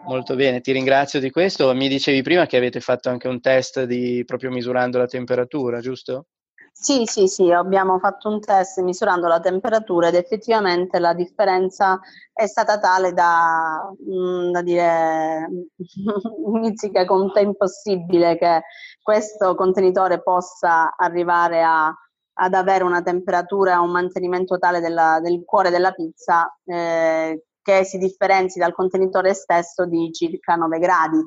Molto 0.04 0.35
bene, 0.35 0.61
ti 0.61 0.73
ringrazio 0.73 1.20
di 1.20 1.30
questo. 1.30 1.73
Mi 1.75 1.88
dicevi 1.88 2.23
prima 2.23 2.47
che 2.47 2.56
avete 2.56 2.80
fatto 2.80 3.09
anche 3.09 3.28
un 3.28 3.40
test 3.40 3.85
di 3.85 4.25
proprio 4.26 4.50
misurando 4.50 4.99
la 4.99 5.06
temperatura, 5.06 5.80
giusto? 5.80 6.26
Sì, 6.73 7.04
sì, 7.04 7.26
sì, 7.26 7.50
abbiamo 7.52 7.99
fatto 7.99 8.28
un 8.30 8.40
test 8.40 8.80
misurando 8.80 9.26
la 9.26 9.40
temperatura 9.40 10.09
ed 10.09 10.14
effettivamente 10.14 10.99
la 10.99 11.12
differenza 11.12 12.00
è 12.32 12.47
stata 12.47 12.78
tale 12.78 13.12
da, 13.12 13.92
mm, 14.11 14.50
da 14.50 14.62
dire 14.62 15.49
mizzica 16.52 17.04
con 17.04 17.30
te 17.32 17.40
impossibile 17.40 18.38
che 18.38 18.62
questo 19.02 19.54
contenitore 19.56 20.23
possa 20.23 20.94
arrivare 20.97 21.62
a, 21.62 21.94
ad 22.35 22.54
avere 22.54 22.85
una 22.85 23.02
temperatura, 23.02 23.80
un 23.80 23.90
mantenimento 23.90 24.59
tale 24.59 24.80
della, 24.80 25.20
del 25.20 25.42
cuore 25.44 25.70
della 25.70 25.92
pizza 25.92 26.56
eh, 26.64 27.44
che 27.62 27.84
si 27.84 27.98
differenzi 27.98 28.58
dal 28.58 28.72
contenitore 28.72 29.34
stesso 29.34 29.86
di 29.86 30.10
circa 30.12 30.54
9 30.54 30.78
gradi. 30.78 31.18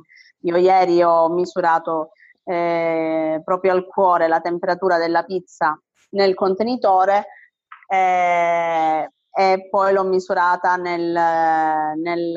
Io 0.41 0.57
ieri 0.57 1.01
ho 1.03 1.29
misurato 1.29 2.11
eh, 2.43 3.41
proprio 3.43 3.71
al 3.71 3.85
cuore 3.85 4.27
la 4.27 4.41
temperatura 4.41 4.97
della 4.97 5.23
pizza 5.23 5.79
nel 6.11 6.33
contenitore 6.33 7.25
eh, 7.87 9.09
e 9.35 9.67
poi 9.69 9.93
l'ho 9.93 10.03
misurata 10.03 10.75
nel, 10.75 11.11
nel, 11.97 12.35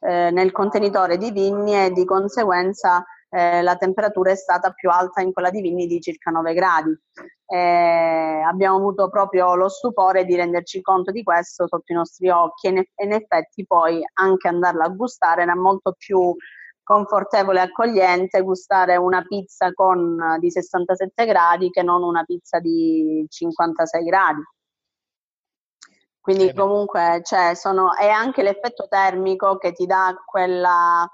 eh, 0.00 0.30
nel 0.30 0.52
contenitore 0.52 1.16
di 1.16 1.30
Vigni 1.30 1.86
e 1.86 1.90
di 1.90 2.04
conseguenza 2.04 3.04
eh, 3.36 3.60
la 3.60 3.76
temperatura 3.76 4.30
è 4.30 4.34
stata 4.34 4.70
più 4.70 4.88
alta 4.88 5.20
in 5.20 5.30
quella 5.30 5.50
di 5.50 5.60
Vigni 5.60 5.86
di 5.86 6.00
circa 6.00 6.30
9 6.30 6.54
gradi. 6.54 6.98
Eh, 7.44 8.42
abbiamo 8.46 8.76
avuto 8.76 9.10
proprio 9.10 9.54
lo 9.54 9.68
stupore 9.68 10.24
di 10.24 10.34
renderci 10.34 10.80
conto 10.80 11.10
di 11.10 11.22
questo 11.22 11.68
sotto 11.68 11.92
i 11.92 11.94
nostri 11.94 12.30
occhi 12.30 12.68
e 12.68 12.88
in 13.04 13.12
effetti 13.12 13.66
poi 13.66 14.00
anche 14.14 14.48
andarla 14.48 14.84
a 14.84 14.88
gustare 14.88 15.42
era 15.42 15.54
molto 15.54 15.94
più 15.98 16.34
confortevole 16.82 17.58
e 17.58 17.62
accogliente 17.64 18.40
gustare 18.40 18.96
una 18.96 19.22
pizza 19.22 19.70
con, 19.74 20.38
di 20.38 20.50
67 20.50 21.26
gradi 21.26 21.68
che 21.68 21.82
non 21.82 22.02
una 22.02 22.24
pizza 22.24 22.58
di 22.58 23.26
56 23.28 24.04
gradi. 24.04 24.42
Quindi 26.20 26.54
comunque 26.54 27.20
cioè, 27.22 27.54
sono, 27.54 27.94
è 27.94 28.08
anche 28.08 28.42
l'effetto 28.42 28.86
termico 28.88 29.58
che 29.58 29.72
ti 29.72 29.86
dà 29.86 30.16
quella 30.24 31.08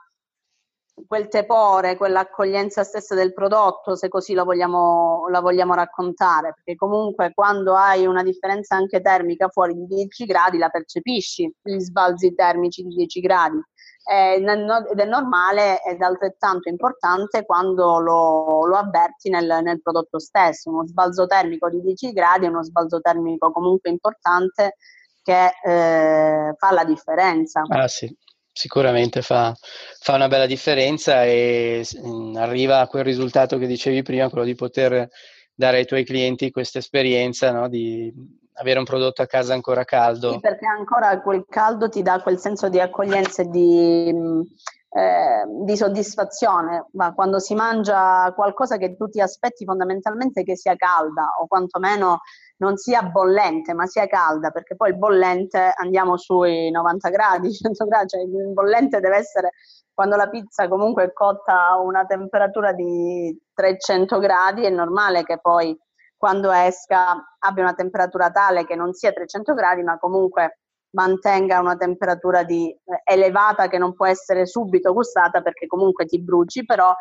quel 1.07 1.29
tepore, 1.29 1.97
quell'accoglienza 1.97 2.85
stessa 2.85 3.15
del 3.15 3.33
prodotto, 3.33 3.97
se 3.97 4.09
così 4.09 4.35
la 4.35 4.45
vogliamo, 4.45 5.27
la 5.31 5.41
vogliamo 5.41 5.75
raccontare, 5.75 6.53
perché 6.55 6.75
comunque 6.75 7.33
quando 7.35 7.75
hai 7.77 8.07
una 8.07 8.23
differenza 8.23 8.77
anche 8.77 9.01
termica 9.01 9.49
fuori 9.49 9.75
di 9.75 9.87
10 9.87 10.25
gradi 10.27 10.59
la 10.59 10.69
percepisci, 10.69 11.51
gli 11.63 11.79
sbalzi 11.79 12.35
termici 12.35 12.83
di 12.83 12.95
10 12.95 13.21
gradi. 13.21 13.61
ed 14.05 14.99
è 14.99 15.05
normale 15.05 15.83
ed 15.83 16.03
altrettanto 16.03 16.69
importante 16.69 17.45
quando 17.45 17.99
lo, 18.01 18.67
lo 18.67 18.77
avverti 18.77 19.31
nel, 19.31 19.61
nel, 19.63 19.81
prodotto 19.81 20.19
stesso. 20.19 20.71
Uno 20.71 20.87
sbalzo 20.87 21.27
termico 21.27 21.71
di 21.71 21.81
10 21.81 22.13
gradi 22.13 22.47
è 22.47 22.49
uno 22.49 22.65
sbalzo 22.65 23.01
termico 23.01 23.51
comunque 23.53 23.91
importante 23.91 24.77
che 25.23 25.53
eh, 25.63 26.55
fa 26.57 26.73
la 26.73 26.85
differenza. 26.85 27.63
Ah 27.69 27.87
sì, 27.87 28.15
sicuramente 28.53 29.23
fa, 29.23 29.55
fa, 30.01 30.15
una 30.15 30.29
bella 30.29 30.47
differenza 30.47 31.25
e 31.25 31.85
mh, 32.03 32.37
arriva 32.37 32.81
a 32.81 32.87
quel 32.87 33.05
risultato 33.05 33.59
che 33.59 33.67
dicevi 33.67 34.03
prima, 34.03 34.29
quello 34.29 34.45
di 34.45 34.55
poter 34.55 35.09
dare 35.55 35.79
ai 35.79 35.87
tuoi 35.87 36.05
clienti 36.05 36.51
questa 36.51 36.79
esperienza 36.79 37.51
no? 37.51 37.69
di 37.69 38.13
avere 38.55 38.79
un 38.79 38.85
prodotto 38.85 39.23
a 39.23 39.27
casa 39.27 39.55
ancora 39.55 39.85
caldo. 39.85 40.33
Sì, 40.33 40.41
perché 40.41 40.67
ancora 40.67 41.21
quel 41.21 41.45
caldo 41.49 41.89
ti 41.89 42.03
dà 42.03 42.21
quel 42.21 42.39
senso 42.39 42.69
di 42.69 42.81
accoglienza 42.81 43.43
e 43.43 43.49
di, 43.49 44.09
eh, 44.09 45.45
di 45.65 45.77
soddisfazione, 45.77 46.87
ma 46.93 47.15
quando 47.15 47.39
si 47.39 47.55
mangia 47.55 48.31
qualcosa 48.35 48.77
che 48.77 48.95
tu 48.95 49.09
ti 49.09 49.21
aspetti 49.21 49.65
fondamentalmente 49.65 50.43
che 50.43 50.57
sia 50.57 50.77
calda 50.77 51.37
o 51.41 51.47
quantomeno 51.47 52.21
non 52.63 52.77
sia 52.77 53.03
bollente, 53.03 53.75
ma 53.75 53.87
sia 53.87 54.07
calda, 54.07 54.51
perché 54.51 54.77
poi 54.77 54.91
il 54.91 54.97
bollente 54.97 55.73
andiamo 55.77 56.17
sui 56.17 56.71
90 56.71 57.09
gradi, 57.11 57.51
100 57.53 57.85
gradi, 57.87 58.09
cioè 58.09 58.23
il 58.23 58.53
bollente 58.53 59.01
deve 59.01 59.17
essere 59.17 59.51
quando 59.93 60.17
la 60.17 60.29
pizza 60.29 60.69
comunque 60.69 61.05
è 61.05 61.13
cotta 61.13 61.67
a 61.67 61.81
una 61.81 62.05
temperatura 62.07 62.73
di 62.73 63.37
300 63.53 64.19
gradi, 64.21 64.65
è 64.65 64.71
normale 64.71 65.25
che 65.25 65.39
poi 65.41 65.77
quando 66.17 66.53
esca 66.53 67.37
abbia 67.41 67.65
una 67.65 67.75
temperatura 67.75 68.31
tale 68.31 68.65
che 68.65 68.77
non 68.77 68.93
sia 68.93 69.13
300 69.13 69.55
gradi, 69.55 69.83
ma 69.83 69.99
comunque 69.99 70.61
mantenga 70.93 71.61
una 71.61 71.77
temperatura 71.77 72.43
di, 72.43 72.71
eh, 72.71 73.03
elevata 73.05 73.69
che 73.69 73.79
non 73.79 73.95
può 73.95 74.07
essere 74.07 74.47
subito 74.47 74.93
gustata 74.93 75.41
perché 75.43 75.67
comunque 75.67 76.07
ti 76.07 76.21
bruci, 76.21 76.65
però 76.65 76.95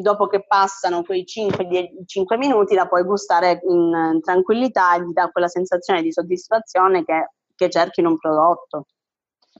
dopo 0.00 0.26
che 0.26 0.44
passano 0.46 1.02
quei 1.02 1.24
5, 1.24 1.66
10, 1.66 2.06
5 2.06 2.36
minuti 2.36 2.74
la 2.74 2.86
puoi 2.86 3.04
gustare 3.04 3.60
in, 3.64 4.12
in 4.14 4.20
tranquillità 4.20 4.96
e 4.96 5.04
ti 5.04 5.12
dà 5.12 5.28
quella 5.30 5.48
sensazione 5.48 6.02
di 6.02 6.12
soddisfazione 6.12 7.04
che, 7.04 7.30
che 7.54 7.68
cerchi 7.68 8.00
in 8.00 8.06
un 8.06 8.18
prodotto. 8.18 8.86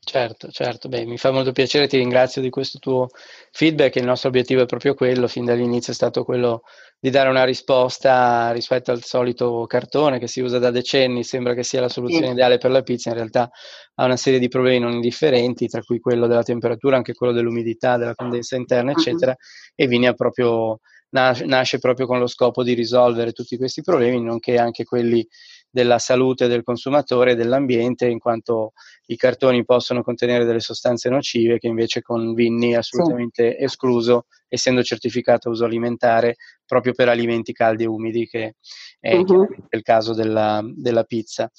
Certo, 0.02 0.49
certo, 0.50 0.88
beh, 0.88 1.04
mi 1.04 1.19
fa 1.19 1.30
molto 1.30 1.52
piacere, 1.52 1.87
ti 1.87 1.99
ringrazio 1.99 2.40
di 2.40 2.49
questo 2.49 2.78
tuo 2.78 3.09
feedback, 3.52 3.97
il 3.97 4.04
nostro 4.07 4.30
obiettivo 4.30 4.62
è 4.62 4.66
proprio 4.66 4.95
quello, 4.95 5.28
fin 5.28 5.45
dall'inizio 5.45 5.92
è 5.92 5.95
stato 5.95 6.25
quello 6.25 6.62
di 6.99 7.11
dare 7.11 7.28
una 7.28 7.45
risposta 7.45 8.50
rispetto 8.50 8.90
al 8.92 9.04
solito 9.04 9.66
cartone 9.66 10.19
che 10.19 10.26
si 10.26 10.40
usa 10.40 10.59
da 10.59 10.71
decenni, 10.71 11.23
sembra 11.23 11.54
che 11.54 11.62
sia 11.62 11.83
la 11.83 11.88
soluzione 11.88 12.26
sì. 12.26 12.33
ideale 12.33 12.57
per 12.57 12.71
la 12.71 12.83
pizza, 12.83 13.11
in 13.11 13.16
realtà 13.16 13.50
ha 13.97 14.04
una 14.04 14.16
serie 14.16 14.38
di 14.38 14.49
problemi 14.49 14.78
non 14.80 14.92
indifferenti, 14.92 15.69
tra 15.69 15.83
cui 15.83 16.00
quello 16.00 16.26
della 16.26 16.42
temperatura, 16.42 16.97
anche 16.97 17.12
quello 17.12 17.33
dell'umidità, 17.35 17.99
della 17.99 18.14
condensa 18.14 18.57
interna, 18.57 18.92
eccetera, 18.92 19.33
uh-huh. 19.33 19.85
e 19.85 19.87
Vini 19.87 20.12
proprio, 20.14 20.80
nasce 21.11 21.78
proprio 21.78 22.07
con 22.07 22.19
lo 22.19 22.26
scopo 22.26 22.62
di 22.64 22.73
risolvere 22.73 23.33
tutti 23.33 23.57
questi 23.59 23.83
problemi, 23.83 24.21
nonché 24.23 24.57
anche 24.57 24.85
quelli 24.85 25.26
della 25.71 25.99
salute 25.99 26.49
del 26.49 26.65
consumatore 26.65 27.33
e 27.33 27.35
dell'ambiente, 27.37 28.07
in 28.07 28.19
quanto 28.19 28.73
i 29.07 29.17
cartoni 29.17 29.65
possono 29.65 30.03
contenere 30.03 30.45
delle 30.45 30.61
sostanze 30.61 31.09
nocive 31.09 31.59
che 31.59 31.69
invece 31.69 32.03
con 32.03 32.35
Vinni 32.35 32.73
è 32.73 32.77
assolutamente 32.77 33.57
sì. 33.57 33.65
escluso, 33.65 34.27
essendo 34.49 34.83
certificato 34.83 35.49
uso 35.49 35.65
alimentare 35.65 36.37
proprio 36.67 36.93
per 36.93 37.09
alimenti 37.09 37.53
caldi 37.53 37.85
e 37.85 37.87
umidi, 37.87 38.27
che 38.27 38.57
è 38.99 39.15
uh-huh. 39.17 39.47
il 39.71 39.83
caso 39.83 40.12
della, 40.12 40.61
della 40.65 41.05
pizza. 41.05 41.50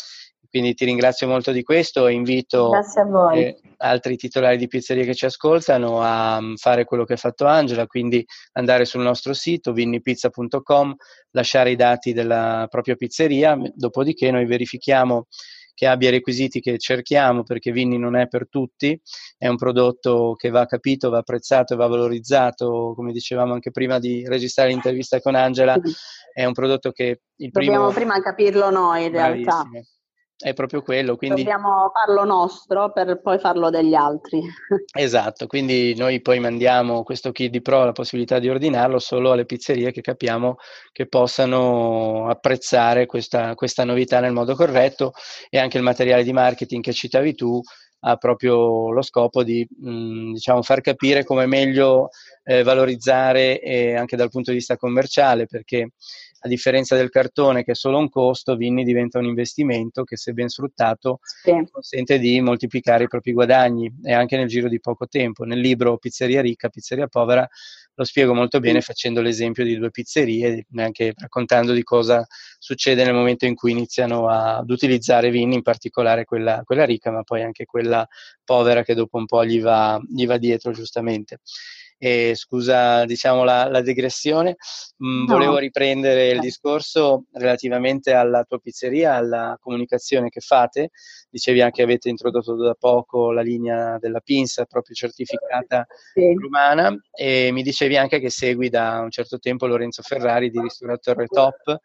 Quindi 0.51 0.73
ti 0.73 0.83
ringrazio 0.83 1.29
molto 1.29 1.53
di 1.53 1.63
questo 1.63 2.07
e 2.07 2.11
invito 2.11 2.73
eh, 3.33 3.57
altri 3.77 4.17
titolari 4.17 4.57
di 4.57 4.67
pizzerie 4.67 5.05
che 5.05 5.15
ci 5.15 5.23
ascoltano 5.23 6.01
a 6.01 6.39
um, 6.39 6.57
fare 6.57 6.83
quello 6.83 7.05
che 7.05 7.13
ha 7.13 7.17
fatto 7.17 7.45
Angela, 7.45 7.87
quindi 7.87 8.25
andare 8.51 8.83
sul 8.83 9.01
nostro 9.01 9.33
sito 9.33 9.71
vinnipizza.com, 9.71 10.93
lasciare 11.29 11.71
i 11.71 11.77
dati 11.77 12.11
della 12.11 12.67
propria 12.69 12.95
pizzeria, 12.95 13.57
dopodiché 13.73 14.29
noi 14.29 14.45
verifichiamo 14.45 15.27
che 15.73 15.87
abbia 15.87 16.09
i 16.09 16.11
requisiti 16.11 16.59
che 16.59 16.77
cerchiamo 16.77 17.43
perché 17.43 17.71
Vinni 17.71 17.97
non 17.97 18.17
è 18.17 18.27
per 18.27 18.49
tutti, 18.49 18.99
è 19.37 19.47
un 19.47 19.55
prodotto 19.55 20.35
che 20.35 20.49
va 20.49 20.65
capito, 20.65 21.09
va 21.09 21.19
apprezzato 21.19 21.73
e 21.73 21.77
va 21.77 21.87
valorizzato, 21.87 22.91
come 22.93 23.13
dicevamo 23.13 23.53
anche 23.53 23.71
prima 23.71 23.99
di 23.99 24.27
registrare 24.27 24.69
l'intervista 24.69 25.21
con 25.21 25.35
Angela, 25.35 25.79
è 26.33 26.43
un 26.43 26.51
prodotto 26.51 26.91
che 26.91 27.21
il 27.37 27.49
Dobbiamo 27.51 27.87
primo... 27.87 27.91
prima 27.93 28.21
capirlo 28.21 28.69
noi 28.69 29.05
in 29.05 29.11
realtà. 29.11 29.65
È 30.41 30.53
proprio 30.53 30.81
quello. 30.81 31.15
Quindi... 31.15 31.43
Dobbiamo 31.43 31.91
farlo 31.93 32.25
nostro 32.25 32.91
per 32.91 33.21
poi 33.21 33.37
farlo 33.37 33.69
degli 33.69 33.93
altri. 33.93 34.41
Esatto, 34.93 35.45
quindi 35.47 35.95
noi 35.95 36.21
poi 36.21 36.39
mandiamo 36.39 37.03
questo 37.03 37.31
kit 37.31 37.51
di 37.51 37.61
pro 37.61 37.85
la 37.85 37.91
possibilità 37.91 38.39
di 38.39 38.49
ordinarlo 38.49 38.97
solo 38.99 39.31
alle 39.31 39.45
pizzerie 39.45 39.91
che 39.91 40.01
capiamo 40.01 40.55
che 40.91 41.07
possano 41.07 42.27
apprezzare 42.27 43.05
questa, 43.05 43.53
questa 43.55 43.83
novità 43.83 44.19
nel 44.19 44.33
modo 44.33 44.55
corretto 44.55 45.13
e 45.49 45.59
anche 45.59 45.77
il 45.77 45.83
materiale 45.83 46.23
di 46.23 46.33
marketing 46.33 46.83
che 46.83 46.93
citavi 46.93 47.35
tu 47.35 47.61
ha 48.03 48.15
proprio 48.15 48.91
lo 48.91 49.01
scopo 49.01 49.43
di 49.43 49.67
mh, 49.69 50.33
diciamo, 50.33 50.63
far 50.63 50.81
capire 50.81 51.23
come 51.23 51.45
meglio 51.45 52.09
eh, 52.43 52.63
valorizzare 52.63 53.59
eh, 53.59 53.95
anche 53.95 54.15
dal 54.15 54.29
punto 54.29 54.49
di 54.51 54.57
vista 54.57 54.77
commerciale, 54.77 55.45
perché 55.45 55.91
a 56.43 56.47
differenza 56.47 56.95
del 56.95 57.09
cartone 57.09 57.63
che 57.63 57.71
è 57.71 57.75
solo 57.75 57.99
un 57.99 58.09
costo, 58.09 58.55
Vinni 58.55 58.83
diventa 58.83 59.19
un 59.19 59.25
investimento 59.25 60.03
che 60.03 60.17
se 60.17 60.33
ben 60.33 60.49
sfruttato 60.49 61.19
sì. 61.21 61.51
consente 61.71 62.17
di 62.17 62.41
moltiplicare 62.41 63.03
i 63.03 63.07
propri 63.07 63.31
guadagni 63.31 63.91
e 64.03 64.13
anche 64.13 64.37
nel 64.37 64.47
giro 64.47 64.67
di 64.67 64.79
poco 64.79 65.07
tempo. 65.07 65.43
Nel 65.43 65.59
libro 65.59 65.97
Pizzeria 65.97 66.41
ricca, 66.41 66.69
pizzeria 66.69 67.07
povera 67.07 67.47
lo 67.93 68.03
spiego 68.03 68.33
molto 68.33 68.59
bene 68.59 68.81
facendo 68.81 69.21
l'esempio 69.21 69.63
di 69.63 69.77
due 69.77 69.91
pizzerie 69.91 70.65
e 70.71 70.81
anche 70.81 71.13
raccontando 71.15 71.73
di 71.73 71.83
cosa 71.83 72.25
succede 72.57 73.03
nel 73.03 73.13
momento 73.13 73.45
in 73.45 73.53
cui 73.53 73.71
iniziano 73.71 74.27
a, 74.27 74.57
ad 74.57 74.69
utilizzare 74.71 75.29
Vinni, 75.29 75.55
in 75.55 75.61
particolare 75.61 76.25
quella, 76.25 76.61
quella, 76.63 76.85
ricca, 76.85 77.11
ma 77.11 77.21
poi 77.21 77.43
anche 77.43 77.65
quella 77.65 78.07
povera 78.43 78.83
che 78.83 78.95
dopo 78.95 79.17
un 79.17 79.25
po' 79.25 79.45
gli 79.45 79.61
va, 79.61 80.01
gli 80.07 80.25
va 80.25 80.37
dietro 80.37 80.71
giustamente 80.71 81.39
e 82.03 82.33
scusa 82.33 83.05
diciamo 83.05 83.43
la, 83.43 83.69
la 83.69 83.81
digressione, 83.81 84.55
mm, 85.05 85.25
no. 85.27 85.33
volevo 85.33 85.59
riprendere 85.59 86.29
il 86.29 86.39
discorso 86.39 87.25
relativamente 87.33 88.13
alla 88.13 88.43
tua 88.43 88.57
pizzeria, 88.57 89.13
alla 89.13 89.55
comunicazione 89.61 90.29
che 90.29 90.39
fate, 90.39 90.89
dicevi 91.29 91.61
anche 91.61 91.75
che 91.75 91.83
avete 91.83 92.09
introdotto 92.09 92.55
da 92.55 92.73
poco 92.73 93.31
la 93.31 93.41
linea 93.41 93.99
della 93.99 94.19
pinza 94.19 94.65
proprio 94.65 94.95
certificata 94.95 95.85
sì. 96.13 96.33
romana 96.33 96.91
e 97.11 97.51
mi 97.51 97.61
dicevi 97.61 97.97
anche 97.97 98.19
che 98.19 98.31
segui 98.31 98.69
da 98.69 99.01
un 99.01 99.11
certo 99.11 99.37
tempo 99.37 99.67
Lorenzo 99.67 100.01
Ferrari 100.01 100.49
di 100.49 100.59
Ristoratore 100.59 101.27
Top 101.27 101.79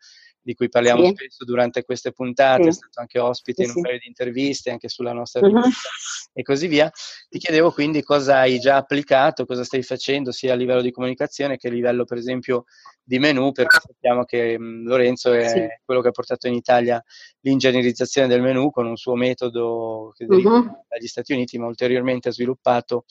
di 0.47 0.55
cui 0.55 0.69
parliamo 0.69 1.05
sì. 1.07 1.11
spesso 1.17 1.45
durante 1.45 1.83
queste 1.83 2.13
puntate, 2.13 2.63
sì. 2.63 2.69
è 2.69 2.73
stato 2.73 3.01
anche 3.01 3.19
ospite 3.19 3.65
sì, 3.65 3.71
in 3.71 3.77
un 3.77 3.83
paio 3.83 3.99
di 3.99 4.07
interviste, 4.07 4.71
anche 4.71 4.89
sulla 4.89 5.13
nostra 5.13 5.41
uh-huh. 5.41 5.57
rivista 5.57 5.89
e 6.33 6.43
così 6.45 6.69
via. 6.69 6.89
Ti 7.29 7.39
chiedevo 7.39 7.73
quindi 7.73 8.01
cosa 8.05 8.39
hai 8.39 8.61
già 8.61 8.77
applicato, 8.77 9.45
cosa 9.45 9.65
stai 9.65 9.83
facendo 9.83 10.31
sia 10.31 10.53
a 10.53 10.57
livello 10.57 10.83
di 10.83 10.93
comunicazione 10.93 11.57
che 11.57 11.67
a 11.67 11.73
livello 11.73 12.05
per 12.05 12.19
esempio 12.19 12.67
di 13.03 13.19
menu, 13.19 13.53
perché 13.53 13.79
sappiamo 13.81 14.25
che 14.25 14.59
mh, 14.59 14.87
Lorenzo 14.87 15.33
è 15.33 15.81
quello 15.85 16.01
che 16.01 16.09
ha 16.09 16.13
portato 16.13 16.49
in 16.49 16.55
Italia 16.55 17.03
l'ingegnerizzazione 17.41 18.27
del 18.27 18.43
menu 18.43 18.71
con 18.71 18.87
un 18.87 18.97
suo 18.97 19.15
metodo 19.15 20.13
che 20.17 20.27
deriva 20.27 20.59
uh-huh. 20.59 20.85
dagli 20.89 21.07
Stati 21.07 21.33
Uniti, 21.33 21.59
ma 21.59 21.67
ulteriormente 21.67 22.33
sviluppato 22.33 23.05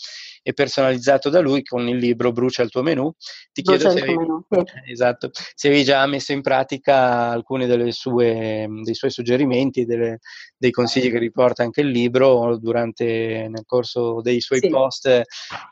e 0.44 0.54
personalizzato 0.54 1.30
da 1.30 1.40
lui 1.40 1.64
con 1.64 1.88
il 1.88 1.98
libro 1.98 2.32
Brucia 2.32 2.62
il 2.62 2.70
tuo 2.70 2.82
menu. 2.82 3.14
Ti 3.52 3.62
chiedo 3.62 3.90
se 3.90 4.02
avevi, 4.02 4.26
esatto, 4.92 5.32
se 5.34 5.68
avevi, 5.68 5.84
già 5.86 6.06
messo 6.08 6.34
in 6.34 6.42
pratica 6.42 7.25
alcuni 7.30 7.92
sue, 7.92 8.68
dei 8.84 8.94
suoi 8.94 9.12
suggerimenti, 9.12 9.86
delle, 9.86 10.20
dei 10.58 10.72
consigli 10.72 11.12
che 11.12 11.20
riporta 11.20 11.64
anche 11.64 11.82
il 11.82 11.90
libro 11.90 12.58
durante, 12.58 13.48
nel 13.50 13.64
corso 13.66 14.22
dei 14.22 14.40
suoi 14.40 14.60
sì. 14.60 14.70
post 14.70 15.22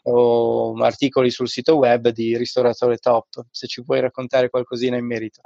o 0.03 0.73
articoli 0.83 1.29
sul 1.29 1.47
sito 1.47 1.77
web 1.77 2.09
di 2.09 2.37
Ristoratore 2.37 2.97
Top, 2.97 3.27
se 3.51 3.67
ci 3.67 3.83
puoi 3.83 3.99
raccontare 3.99 4.21
raccontare 4.23 4.49
qualcosina 4.49 4.97
in 4.97 5.05
merito? 5.05 5.41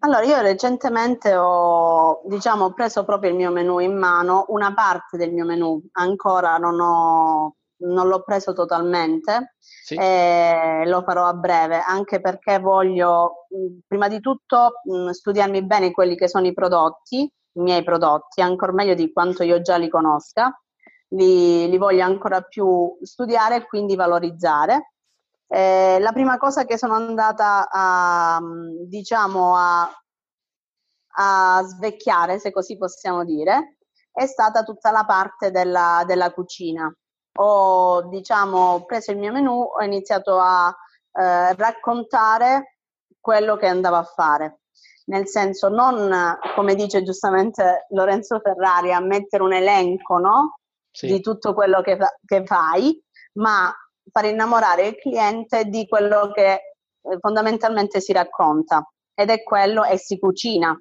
Allora, 0.00 0.22
io 0.22 0.40
recentemente 0.40 1.34
ho, 1.34 2.22
diciamo, 2.24 2.72
preso 2.72 3.04
proprio 3.04 3.30
il 3.30 3.36
mio 3.36 3.50
menu 3.50 3.80
in 3.80 3.96
mano, 3.96 4.44
una 4.48 4.72
parte 4.72 5.16
del 5.16 5.32
mio 5.32 5.44
menu, 5.44 5.82
ancora 5.92 6.56
non, 6.56 6.80
ho, 6.80 7.56
non 7.80 8.08
l'ho 8.08 8.22
preso 8.22 8.52
totalmente 8.52 9.56
sì. 9.58 9.94
e 9.94 10.82
lo 10.86 11.02
farò 11.02 11.26
a 11.26 11.34
breve, 11.34 11.80
anche 11.80 12.20
perché 12.20 12.58
voglio, 12.58 13.46
prima 13.86 14.08
di 14.08 14.20
tutto, 14.20 14.80
studiarmi 15.10 15.64
bene 15.64 15.92
quelli 15.92 16.16
che 16.16 16.28
sono 16.28 16.46
i 16.46 16.54
prodotti, 16.54 17.20
i 17.22 17.60
miei 17.60 17.82
prodotti, 17.82 18.40
ancora 18.40 18.72
meglio 18.72 18.94
di 18.94 19.12
quanto 19.12 19.42
io 19.42 19.60
già 19.60 19.76
li 19.76 19.88
conosca, 19.88 20.56
li, 21.08 21.68
li 21.68 21.78
voglio 21.78 22.04
ancora 22.04 22.40
più 22.42 22.96
studiare 23.02 23.56
e 23.56 23.66
quindi 23.66 23.96
valorizzare 23.96 24.92
eh, 25.50 25.98
la 25.98 26.12
prima 26.12 26.36
cosa 26.36 26.66
che 26.66 26.76
sono 26.76 26.94
andata 26.94 27.68
a, 27.70 28.38
diciamo, 28.86 29.56
a, 29.56 29.90
a 31.16 31.62
svecchiare, 31.62 32.38
se 32.38 32.50
così 32.50 32.76
possiamo 32.76 33.24
dire, 33.24 33.78
è 34.12 34.26
stata 34.26 34.62
tutta 34.62 34.90
la 34.90 35.04
parte 35.04 35.50
della, 35.50 36.04
della 36.06 36.32
cucina. 36.32 36.94
Ho 37.40 38.02
diciamo, 38.08 38.84
preso 38.84 39.12
il 39.12 39.18
mio 39.18 39.32
menù, 39.32 39.52
ho 39.52 39.82
iniziato 39.82 40.38
a 40.38 40.74
eh, 41.12 41.54
raccontare 41.54 42.78
quello 43.20 43.56
che 43.56 43.66
andavo 43.66 43.96
a 43.96 44.04
fare. 44.04 44.60
nel 45.08 45.26
senso 45.26 45.68
non, 45.68 46.38
come 46.54 46.74
dice 46.74 47.02
giustamente 47.02 47.86
Lorenzo 47.90 48.40
Ferrari, 48.40 48.92
a 48.92 49.00
mettere 49.00 49.42
un 49.42 49.54
elenco 49.54 50.18
no? 50.18 50.58
sì. 50.90 51.06
di 51.06 51.20
tutto 51.20 51.54
quello 51.54 51.80
che, 51.80 51.96
fa- 51.96 52.14
che 52.24 52.44
fai, 52.44 53.00
ma 53.34 53.72
far 54.10 54.24
innamorare 54.24 54.88
il 54.88 54.96
cliente 54.96 55.64
di 55.66 55.86
quello 55.86 56.30
che 56.32 56.52
eh, 56.52 57.18
fondamentalmente 57.20 58.00
si 58.00 58.12
racconta 58.12 58.90
ed 59.14 59.30
è 59.30 59.42
quello 59.42 59.84
e 59.84 59.96
si 59.96 60.18
cucina. 60.18 60.78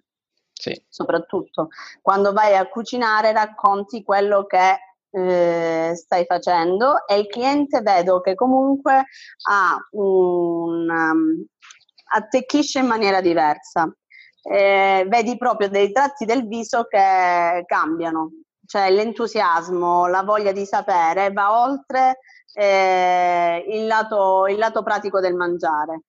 Sì. 0.51 0.83
Soprattutto 0.89 1.67
quando 2.01 2.33
vai 2.33 2.55
a 2.55 2.67
cucinare 2.67 3.31
racconti 3.31 4.03
quello 4.03 4.45
che 4.45 4.79
eh, 5.17 5.93
stai 5.95 6.25
facendo 6.25 7.07
e 7.07 7.17
il 7.17 7.27
cliente 7.27 7.81
vedo 7.81 8.21
che 8.21 8.35
comunque 8.35 9.05
ha 9.49 9.77
un, 9.91 10.87
um, 10.89 11.45
attecchisce 12.13 12.79
in 12.79 12.85
maniera 12.85 13.19
diversa. 13.19 13.91
Eh, 14.43 15.05
vedi 15.09 15.35
proprio 15.37 15.69
dei 15.69 15.91
tratti 15.91 16.25
del 16.25 16.47
viso 16.47 16.83
che 16.85 17.63
cambiano, 17.65 18.31
cioè 18.65 18.89
l'entusiasmo, 18.91 20.07
la 20.07 20.23
voglia 20.23 20.51
di 20.51 20.65
sapere 20.65 21.31
va 21.31 21.63
oltre 21.63 22.19
eh, 22.53 23.65
il, 23.67 23.87
lato, 23.87 24.45
il 24.47 24.57
lato 24.57 24.83
pratico 24.83 25.19
del 25.19 25.35
mangiare. 25.35 26.03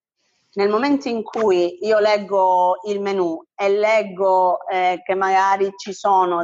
Nel 0.52 0.68
momento 0.68 1.08
in 1.08 1.22
cui 1.22 1.78
io 1.84 1.98
leggo 1.98 2.80
il 2.86 3.00
menù 3.00 3.42
e 3.54 3.68
leggo 3.70 4.66
eh, 4.66 5.00
che 5.04 5.14
magari 5.14 5.72
ci 5.76 5.92
sono 5.92 6.42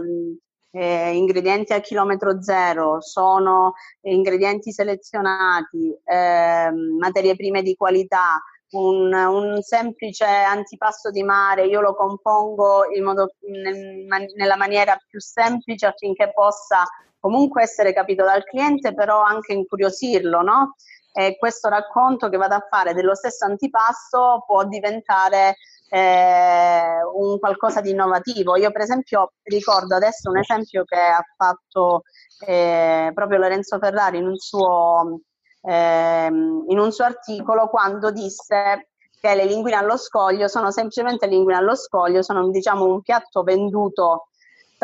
eh, 0.74 1.14
ingredienti 1.14 1.72
a 1.72 1.80
chilometro 1.80 2.42
zero, 2.42 3.00
sono 3.00 3.74
ingredienti 4.02 4.72
selezionati, 4.72 5.96
eh, 6.04 6.70
materie 6.98 7.36
prime 7.36 7.62
di 7.62 7.76
qualità, 7.76 8.42
un, 8.70 9.12
un, 9.12 9.62
semplice 9.62 10.24
antipasto 10.24 11.10
di 11.12 11.22
mare, 11.22 11.66
io 11.66 11.80
lo 11.80 11.94
compongo 11.94 12.82
modo, 13.00 13.34
nel, 13.48 14.04
nella 14.34 14.56
maniera 14.56 14.98
più 15.08 15.20
semplice 15.20 15.86
affinché 15.86 16.32
possa 16.32 16.82
comunque 17.20 17.62
essere 17.62 17.92
capito 17.92 18.24
dal 18.24 18.42
cliente, 18.42 18.92
però 18.94 19.22
anche 19.22 19.52
incuriosirlo, 19.52 20.42
no? 20.42 20.74
E 21.16 21.36
questo 21.38 21.68
racconto 21.68 22.28
che 22.28 22.36
vado 22.36 22.56
a 22.56 22.66
fare 22.68 22.92
dello 22.92 23.14
stesso 23.14 23.44
antipasto 23.44 24.42
può 24.44 24.64
diventare 24.64 25.54
eh, 25.88 26.96
un 27.14 27.38
qualcosa 27.38 27.80
di 27.80 27.90
innovativo. 27.90 28.56
Io 28.56 28.72
per 28.72 28.80
esempio 28.80 29.32
ricordo 29.44 29.94
adesso 29.94 30.30
un 30.30 30.38
esempio 30.38 30.82
che 30.84 30.98
ha 30.98 31.22
fatto 31.36 32.02
eh, 32.44 33.12
proprio 33.14 33.38
Lorenzo 33.38 33.78
Ferrari 33.78 34.18
in 34.18 34.26
un 34.26 34.36
suo 34.36 35.20
ehm, 35.64 36.64
in 36.68 36.78
un 36.78 36.92
suo 36.92 37.04
articolo 37.04 37.68
quando 37.68 38.10
disse 38.10 38.88
che 39.20 39.34
le 39.34 39.44
linguine 39.46 39.76
allo 39.76 39.96
scoglio 39.96 40.48
sono 40.48 40.70
semplicemente 40.70 41.26
linguine 41.26 41.58
allo 41.58 41.74
scoglio, 41.74 42.22
sono 42.22 42.48
diciamo 42.50 42.84
un 42.84 43.00
piatto 43.00 43.42
venduto 43.42 44.28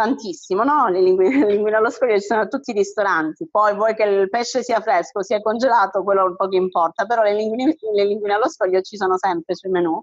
tantissimo, 0.00 0.64
no? 0.64 0.88
Le 0.88 1.00
linguine, 1.00 1.44
le 1.44 1.52
linguine, 1.52 1.76
allo 1.76 1.90
scoglio 1.90 2.18
ci 2.18 2.26
sono 2.26 2.40
a 2.42 2.46
tutti 2.46 2.70
i 2.70 2.74
ristoranti, 2.74 3.48
poi 3.50 3.74
vuoi 3.74 3.94
che 3.94 4.04
il 4.04 4.30
pesce 4.30 4.62
sia 4.62 4.80
fresco, 4.80 5.22
sia 5.22 5.42
congelato, 5.42 6.02
quello 6.02 6.24
un 6.24 6.36
po' 6.36 6.48
che 6.48 6.56
importa, 6.56 7.04
però 7.04 7.22
le 7.22 7.34
linguine, 7.34 7.76
le 7.92 8.04
linguine 8.04 8.34
allo 8.34 8.48
scoglio 8.48 8.80
ci 8.80 8.96
sono 8.96 9.18
sempre 9.18 9.54
sui 9.54 9.70
menù. 9.70 10.02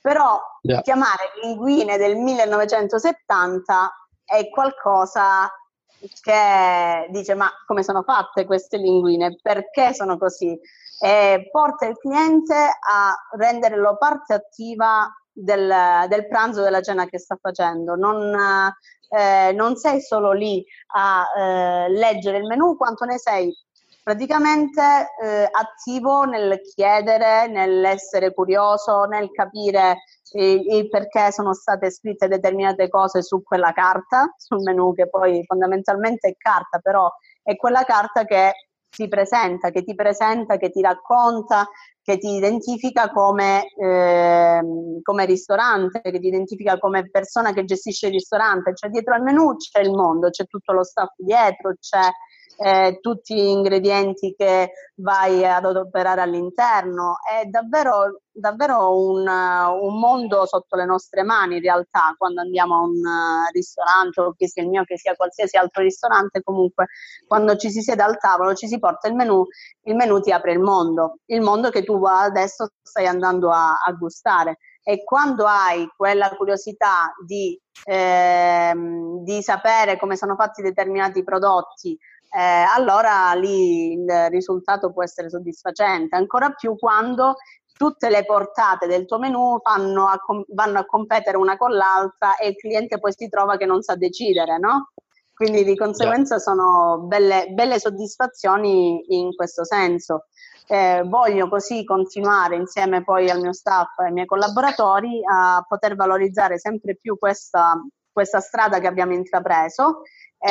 Però 0.00 0.40
yeah. 0.62 0.80
chiamare 0.80 1.32
linguine 1.42 1.98
del 1.98 2.16
1970 2.16 3.90
è 4.24 4.48
qualcosa 4.50 5.50
che 6.22 7.08
dice 7.10 7.34
ma 7.34 7.50
come 7.66 7.82
sono 7.82 8.02
fatte 8.02 8.46
queste 8.46 8.76
linguine, 8.76 9.36
perché 9.42 9.92
sono 9.92 10.16
così, 10.16 10.58
e 10.98 11.48
porta 11.50 11.86
il 11.86 11.98
cliente 11.98 12.54
a 12.54 13.14
renderlo 13.36 13.96
parte 13.98 14.32
attiva 14.32 15.12
del, 15.36 16.06
del 16.08 16.26
pranzo, 16.26 16.62
della 16.62 16.80
cena 16.80 17.06
che 17.06 17.18
sta 17.18 17.36
facendo. 17.40 17.94
Non, 17.94 18.34
eh, 19.10 19.52
non 19.52 19.76
sei 19.76 20.00
solo 20.00 20.32
lì 20.32 20.64
a 20.94 21.26
eh, 21.36 21.88
leggere 21.90 22.38
il 22.38 22.46
menu, 22.46 22.76
quanto 22.76 23.04
ne 23.04 23.18
sei 23.18 23.54
praticamente 24.02 24.80
eh, 25.20 25.48
attivo 25.50 26.24
nel 26.24 26.60
chiedere, 26.74 27.48
nell'essere 27.48 28.32
curioso, 28.32 29.02
nel 29.04 29.30
capire 29.32 29.98
il, 30.32 30.88
perché 30.88 31.32
sono 31.32 31.52
state 31.54 31.90
scritte 31.90 32.28
determinate 32.28 32.88
cose 32.88 33.22
su 33.22 33.42
quella 33.42 33.72
carta, 33.72 34.32
sul 34.36 34.62
menu 34.62 34.94
che 34.94 35.08
poi 35.08 35.44
fondamentalmente 35.44 36.28
è 36.28 36.36
carta, 36.36 36.78
però 36.78 37.10
è 37.42 37.56
quella 37.56 37.82
carta 37.82 38.24
che 38.24 38.52
si 38.96 39.08
presenta, 39.08 39.70
che 39.70 39.84
ti 39.84 39.94
presenta, 39.94 40.56
che 40.56 40.70
ti 40.70 40.80
racconta, 40.80 41.68
che 42.02 42.16
ti 42.16 42.36
identifica 42.36 43.10
come, 43.10 43.66
eh, 43.74 44.60
come 45.02 45.24
ristorante, 45.26 46.00
che 46.00 46.18
ti 46.18 46.28
identifica 46.28 46.78
come 46.78 47.10
persona 47.10 47.52
che 47.52 47.64
gestisce 47.64 48.06
il 48.06 48.12
ristorante, 48.12 48.74
cioè 48.74 48.88
dietro 48.88 49.14
al 49.14 49.22
menu 49.22 49.56
c'è 49.56 49.80
il 49.80 49.90
mondo, 49.90 50.30
c'è 50.30 50.46
tutto 50.46 50.72
lo 50.72 50.82
staff 50.82 51.12
dietro, 51.16 51.74
c'è 51.78 52.08
eh, 52.56 52.98
tutti 53.00 53.34
gli 53.34 53.46
ingredienti 53.46 54.34
che 54.36 54.72
vai 54.96 55.44
ad 55.44 55.64
adoperare 55.64 56.22
all'interno. 56.22 57.16
È 57.28 57.44
davvero, 57.46 58.22
davvero 58.32 58.96
un, 58.98 59.26
un, 59.26 59.98
mondo 59.98 60.46
sotto 60.46 60.76
le 60.76 60.84
nostre 60.84 61.22
mani 61.22 61.56
in 61.56 61.62
realtà 61.62 62.14
quando 62.16 62.40
andiamo 62.40 62.76
a 62.76 62.82
un 62.82 63.00
ristorante 63.52 64.20
o 64.20 64.34
che 64.36 64.48
sia 64.48 64.62
il 64.62 64.68
mio 64.68 64.84
che 64.84 64.98
sia 64.98 65.14
qualsiasi 65.14 65.56
altro 65.56 65.82
ristorante 65.82 66.42
comunque 66.42 66.86
quando 67.26 67.56
ci 67.56 67.70
si 67.70 67.80
siede 67.80 68.02
al 68.02 68.18
tavolo 68.18 68.54
ci 68.54 68.68
si 68.68 68.78
porta 68.78 69.08
il 69.08 69.14
menù 69.14 69.42
il 69.84 69.94
menù 69.94 70.20
ti 70.20 70.32
apre 70.32 70.52
il 70.52 70.60
mondo 70.60 71.20
il 71.26 71.40
mondo 71.40 71.70
che 71.70 71.82
tu 71.82 72.02
adesso 72.04 72.68
stai 72.82 73.06
andando 73.06 73.50
a, 73.50 73.78
a 73.84 73.92
gustare 73.92 74.58
e 74.88 75.02
quando 75.02 75.46
hai 75.46 75.90
quella 75.96 76.28
curiosità 76.36 77.12
di, 77.26 77.60
ehm, 77.86 79.24
di 79.24 79.42
sapere 79.42 79.98
come 79.98 80.14
sono 80.14 80.36
fatti 80.36 80.62
determinati 80.62 81.24
prodotti 81.24 81.98
eh, 82.30 82.64
allora 82.74 83.32
lì 83.34 83.92
il 83.92 84.26
risultato 84.30 84.92
può 84.92 85.02
essere 85.02 85.30
soddisfacente, 85.30 86.16
ancora 86.16 86.50
più 86.50 86.76
quando 86.76 87.36
tutte 87.76 88.08
le 88.08 88.24
portate 88.24 88.86
del 88.86 89.04
tuo 89.04 89.18
menu 89.18 89.58
a, 89.62 89.76
vanno 90.48 90.78
a 90.78 90.86
competere 90.86 91.36
una 91.36 91.56
con 91.56 91.72
l'altra 91.72 92.36
e 92.36 92.48
il 92.48 92.56
cliente 92.56 92.98
poi 92.98 93.12
si 93.12 93.28
trova 93.28 93.56
che 93.56 93.66
non 93.66 93.82
sa 93.82 93.94
decidere, 93.94 94.58
no? 94.58 94.92
Quindi 95.34 95.64
di 95.64 95.76
conseguenza 95.76 96.38
sono 96.38 97.00
belle, 97.00 97.48
belle 97.50 97.78
soddisfazioni 97.78 99.04
in 99.14 99.34
questo 99.34 99.66
senso. 99.66 100.24
Eh, 100.66 101.02
voglio 101.04 101.48
così 101.50 101.84
continuare 101.84 102.56
insieme 102.56 103.04
poi 103.04 103.28
al 103.28 103.40
mio 103.40 103.52
staff 103.52 103.98
e 103.98 104.06
ai 104.06 104.12
miei 104.12 104.24
collaboratori 104.24 105.20
a 105.30 105.62
poter 105.68 105.94
valorizzare 105.94 106.58
sempre 106.58 106.96
più 106.96 107.18
questa, 107.18 107.78
questa 108.16 108.40
strada 108.40 108.80
che 108.80 108.86
abbiamo 108.86 109.12
intrapreso 109.12 110.00
e, 110.38 110.50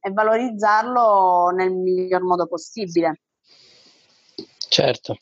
e 0.00 0.10
valorizzarlo 0.10 1.50
nel 1.50 1.70
miglior 1.74 2.22
modo 2.22 2.46
possibile. 2.46 3.20
Certo, 4.70 5.16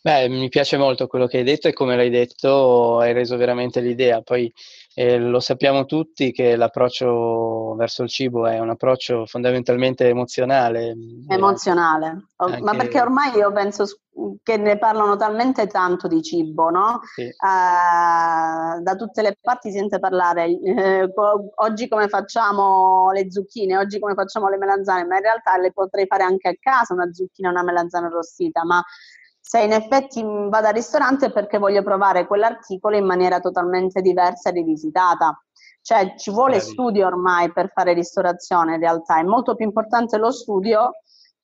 Beh, 0.00 0.28
mi 0.28 0.48
piace 0.48 0.76
molto 0.76 1.06
quello 1.06 1.28
che 1.28 1.38
hai 1.38 1.44
detto 1.44 1.68
e 1.68 1.72
come 1.72 1.94
l'hai 1.94 2.10
detto 2.10 2.98
hai 2.98 3.12
reso 3.12 3.36
veramente 3.36 3.80
l'idea. 3.80 4.22
Poi 4.22 4.52
eh, 4.94 5.18
lo 5.18 5.40
sappiamo 5.40 5.84
tutti 5.86 6.32
che 6.32 6.56
l'approccio 6.56 7.74
verso 7.76 8.02
il 8.02 8.08
cibo 8.08 8.46
è 8.46 8.58
un 8.58 8.70
approccio 8.70 9.26
fondamentalmente 9.26 10.08
emozionale. 10.08 10.94
Emozionale, 11.28 12.26
anche... 12.36 12.60
ma 12.60 12.74
perché 12.74 13.00
ormai 13.00 13.36
io 13.36 13.50
penso 13.52 13.86
che 14.42 14.58
ne 14.58 14.76
parlano 14.76 15.16
talmente 15.16 15.66
tanto 15.66 16.06
di 16.06 16.22
cibo, 16.22 16.68
no? 16.68 17.00
Sì. 17.14 17.22
Uh, 17.24 18.82
da 18.82 18.94
tutte 18.96 19.22
le 19.22 19.38
parti 19.40 19.70
si 19.70 19.78
sente 19.78 19.98
parlare 19.98 20.44
eh, 20.44 21.10
oggi 21.56 21.88
come 21.88 22.08
facciamo 22.08 23.10
le 23.12 23.30
zucchine, 23.30 23.78
oggi 23.78 23.98
come 23.98 24.14
facciamo 24.14 24.48
le 24.48 24.58
melanzane, 24.58 25.06
ma 25.06 25.16
in 25.16 25.22
realtà 25.22 25.56
le 25.56 25.72
potrei 25.72 26.06
fare 26.06 26.24
anche 26.24 26.48
a 26.48 26.54
casa 26.60 26.92
una 26.92 27.10
zucchina 27.12 27.48
e 27.48 27.52
una 27.52 27.62
melanzana 27.62 28.08
arrostita, 28.08 28.64
ma 28.64 28.82
se 29.52 29.60
in 29.60 29.72
effetti 29.72 30.22
vado 30.24 30.68
al 30.68 30.72
ristorante 30.72 31.26
è 31.26 31.30
perché 31.30 31.58
voglio 31.58 31.82
provare 31.82 32.26
quell'articolo 32.26 32.96
in 32.96 33.04
maniera 33.04 33.38
totalmente 33.38 34.00
diversa 34.00 34.48
e 34.48 34.52
rivisitata. 34.52 35.38
Cioè 35.82 36.14
ci 36.16 36.30
vuole 36.30 36.56
Bravi. 36.56 36.70
studio 36.70 37.06
ormai 37.06 37.52
per 37.52 37.70
fare 37.70 37.92
ristorazione 37.92 38.76
in 38.76 38.80
realtà, 38.80 39.18
è 39.18 39.22
molto 39.24 39.54
più 39.54 39.66
importante 39.66 40.16
lo 40.16 40.30
studio 40.30 40.92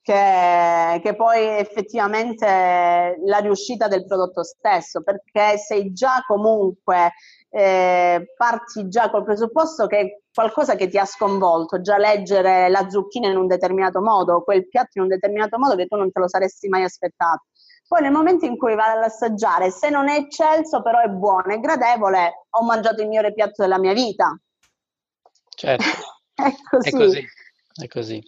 che, 0.00 1.00
che, 1.02 1.16
poi 1.16 1.58
effettivamente 1.58 3.18
la 3.26 3.38
riuscita 3.40 3.88
del 3.88 4.06
prodotto 4.06 4.42
stesso, 4.42 5.02
perché 5.02 5.58
sei 5.58 5.92
già 5.92 6.24
comunque, 6.26 7.12
eh, 7.50 8.32
parti 8.38 8.88
già 8.88 9.10
col 9.10 9.24
presupposto 9.24 9.86
che 9.86 9.98
è 9.98 10.06
qualcosa 10.32 10.76
che 10.76 10.88
ti 10.88 10.96
ha 10.96 11.04
sconvolto, 11.04 11.82
già 11.82 11.98
leggere 11.98 12.70
la 12.70 12.88
zucchina 12.88 13.28
in 13.28 13.36
un 13.36 13.46
determinato 13.46 14.00
modo, 14.00 14.42
quel 14.44 14.66
piatto 14.66 14.92
in 14.94 15.02
un 15.02 15.08
determinato 15.08 15.58
modo 15.58 15.76
che 15.76 15.84
tu 15.86 15.96
non 15.96 16.10
te 16.10 16.20
lo 16.20 16.28
saresti 16.28 16.68
mai 16.68 16.84
aspettato. 16.84 17.42
Poi 17.88 18.02
nel 18.02 18.12
momento 18.12 18.44
in 18.44 18.58
cui 18.58 18.74
vai 18.74 18.98
ad 18.98 19.02
assaggiare, 19.02 19.70
se 19.70 19.88
non 19.88 20.10
è 20.10 20.18
eccelso, 20.18 20.82
però 20.82 21.00
è 21.00 21.08
buono, 21.08 21.54
è 21.54 21.58
gradevole, 21.58 22.44
ho 22.50 22.62
mangiato 22.62 23.00
il 23.00 23.08
migliore 23.08 23.32
piatto 23.32 23.62
della 23.62 23.78
mia 23.78 23.94
vita. 23.94 24.38
Certo. 25.56 25.84
è 26.36 26.52
così. 26.68 26.88
È 26.88 26.92
così. 26.92 27.26
è 27.82 27.88
così. 27.88 28.22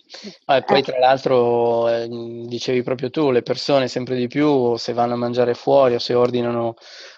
Ah, 0.47 0.57
e 0.57 0.63
poi 0.65 0.79
eh. 0.79 0.83
tra 0.83 0.99
l'altro 0.99 1.91
eh, 1.91 2.09
dicevi 2.09 2.83
proprio 2.83 3.11
tu, 3.11 3.31
le 3.31 3.43
persone 3.43 3.87
sempre 3.87 4.17
di 4.17 4.29
più 4.29 4.77
se 4.77 4.95
vanno 4.95 5.13
a 5.13 5.19
mangiare 5.19 5.53
fuori 5.53 5.95
o 5.95 5.99
se 5.99 6.15
ordinano 6.15 6.77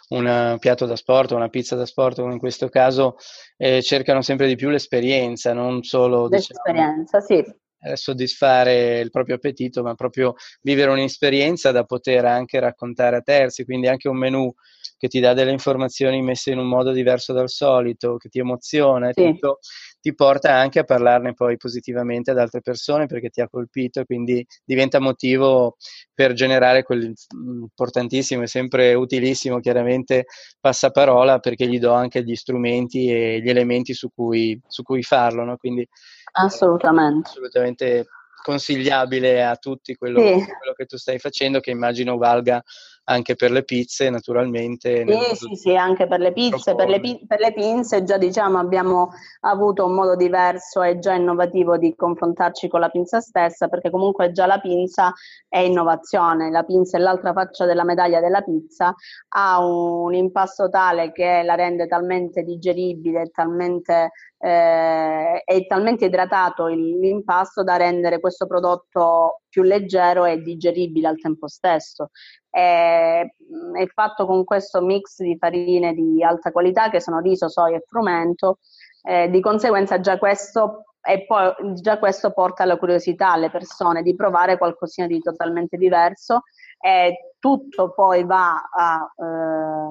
un 0.09 0.57
piatto 0.59 0.85
da 0.85 0.97
sport 0.97 1.31
o 1.31 1.37
una 1.37 1.49
pizza 1.49 1.77
da 1.77 1.87
sport, 1.87 2.21
come 2.21 2.33
in 2.33 2.41
questo 2.41 2.69
caso, 2.69 3.17
eh, 3.57 3.81
cercano 3.83 4.21
sempre 4.21 4.49
di 4.49 4.57
più 4.57 4.69
l'esperienza, 4.69 5.53
non 5.53 5.85
solo 5.85 6.29
diciamo, 6.29 6.61
l'esperienza, 6.65 7.21
diciamo, 7.21 7.45
sì. 7.45 7.61
Eh, 7.85 7.97
soddisfare 7.97 9.01
il 9.01 9.11
proprio 9.11 9.35
appetito, 9.35 9.83
ma 9.83 9.97
proprio 9.97 10.35
vivere 10.61 10.93
un'esperienza 10.93 11.73
da 11.73 11.83
poter 11.83 12.25
anche 12.25 12.61
raccontare 12.61 13.17
a 13.17 13.23
terzi, 13.23 13.65
quindi 13.65 13.89
anche 13.89 14.09
un 14.09 14.19
menù 14.19 14.53
che 14.97 15.09
ti 15.09 15.19
dà 15.19 15.35
delle 15.35 15.51
informazioni 15.51 16.23
messe 16.23 16.53
in 16.53 16.59
un 16.59 16.69
modo 16.69 16.93
diverso 16.93 17.33
dal 17.33 17.49
solito, 17.49 18.19
che 18.19 18.29
ti 18.29 18.39
emoziona 18.39 19.09
e 19.09 19.13
sì. 19.15 19.25
tutto, 19.25 19.59
ti 20.01 20.15
porta 20.15 20.55
anche 20.55 20.79
a 20.79 20.85
parlarne 20.85 21.35
poi 21.35 21.57
positivamente 21.57 22.31
ad 22.31 22.39
altre 22.39 22.61
persone 22.61 23.07
perché 23.07 23.29
ti 23.29 23.41
ha 23.41 23.49
colpito 23.49 23.99
e 23.99 24.05
quindi 24.05 24.47
diventa 24.65 25.01
motivo 25.01 25.77
per 26.15 26.35
generare 26.35 26.85
quel 26.85 27.13
importantissimo 27.33 28.43
e 28.43 28.47
sempre 28.47 28.95
utilissimo 28.95 29.59
chiaramente 29.59 30.27
passaparola 30.61 31.41
perché 31.41 31.67
gli 31.67 31.81
do 31.81 31.93
anche 31.93 32.23
gli 32.23 32.37
strumenti 32.37 33.09
e 33.09 33.41
gli 33.43 33.49
elementi 33.49 33.95
su 33.95 34.09
cui, 34.15 34.61
su 34.69 34.85
cui 34.85 35.03
farlo, 35.03 35.43
no? 35.43 35.57
quindi 35.57 35.85
assolutamente. 36.33 37.29
assolutamente 37.31 38.07
consigliabile 38.43 39.45
a 39.45 39.57
tutti 39.57 39.95
quello, 39.95 40.19
sì. 40.19 40.33
quello, 40.33 40.73
che 40.75 40.87
tu 40.87 40.97
stai 40.97 41.19
facendo, 41.19 41.61
che 41.61 41.71
immagino 41.71 42.17
valga 42.17 42.63
anche 43.05 43.35
per 43.35 43.51
le 43.51 43.65
pizze 43.65 44.11
naturalmente. 44.11 45.05
Sì, 45.07 45.37
sì, 45.37 45.55
sì, 45.55 45.77
anche 45.77 46.07
per 46.07 46.21
le 46.21 46.33
pizze, 46.33 46.75
per 46.75 46.89
le, 46.89 47.01
per 47.27 47.41
le, 47.41 47.53
pinze 47.53 48.05
già 48.05 48.17
diciamo 48.17 48.59
abbiamo 48.59 49.11
avuto 49.41 49.87
un 49.87 49.95
modo 49.95 50.15
diverso 50.15 50.83
e 50.83 50.99
già 50.99 51.15
innovativo 51.15 51.77
di 51.77 51.95
confrontarci 51.97 52.69
con 52.69 52.81
la 52.81 52.91
pinza 52.91 53.21
stessa 53.21 53.69
perché 53.69 53.91
comunque 53.91 54.33
già 54.33 54.47
la 54.47 54.61
pinza 54.61 55.13
è 55.49 55.59
innovazione, 55.59 56.51
la 56.51 56.63
pinza 56.63 56.97
è 56.97 57.01
l'altra 57.01 57.33
faccia 57.33 57.67
della 57.67 57.85
medaglia 57.85 58.21
della 58.21 58.43
pizza, 58.43 58.95
ha 59.29 59.65
un 59.65 60.15
impasto 60.15 60.69
tale 60.69 61.13
che 61.13 61.43
la 61.45 61.55
rende 61.55 61.87
talmente 61.87 62.43
digeribile, 62.43 63.31
talmente 63.31 64.11
eh, 64.39 65.43
è 65.45 65.67
talmente 65.67 66.07
idratato 66.07 66.67
l'impasto 66.67 67.63
da 67.63 67.77
rendere 67.77 68.19
questo 68.19 68.47
prodotto 68.47 69.43
più 69.49 69.63
leggero 69.63 70.25
e 70.25 70.43
digeribile 70.43 71.07
al 71.09 71.21
tempo 71.21 71.47
stesso. 71.47 72.11
È, 72.55 73.23
è 73.23 73.87
fatto 73.87 74.27
con 74.27 74.45
questo 74.45 74.83
mix 74.83 75.23
di 75.23 75.39
farine 75.39 75.95
di 75.95 76.23
alta 76.23 76.53
qualità 76.53 76.91
che 76.91 77.01
sono 77.01 77.21
riso, 77.21 77.49
soia 77.49 77.79
e 77.79 77.85
frumento, 77.87 78.59
eh, 79.05 79.31
di 79.31 79.41
conseguenza 79.41 80.01
già 80.01 80.19
questo 80.19 80.85
e 81.03 81.25
poi 81.25 81.53
già 81.81 81.99
questo 81.99 82.33
porta 82.33 82.63
alla 82.63 82.77
curiosità 82.77 83.33
alle 83.33 83.51
persone 83.51 84.03
di 84.03 84.15
provare 84.15 84.59
qualcosina 84.59 85.07
di 85.07 85.19
totalmente 85.19 85.77
diverso 85.79 86.43
e 86.85 87.33
tutto 87.39 87.93
poi 87.93 88.25
va 88.25 88.69
a, 88.73 89.13
eh, 89.17 89.91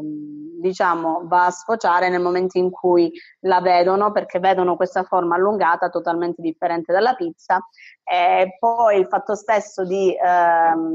diciamo, 0.60 1.22
va 1.26 1.46
a 1.48 1.52
sfociare 1.52 2.10
nel 2.10 2.22
momento 2.22 2.58
in 2.58 2.70
cui 2.70 3.12
la 3.42 3.62
vedono 3.62 4.12
perché 4.12 4.40
vedono 4.40 4.76
questa 4.76 5.04
forma 5.04 5.36
allungata 5.36 5.90
totalmente 5.90 6.42
differente 6.42 6.94
dalla 6.94 7.14
pizza. 7.14 7.66
E 8.04 8.58
poi 8.60 9.00
il 9.00 9.08
fatto 9.08 9.36
stesso 9.36 9.86
di 9.86 10.14
eh, 10.14 10.22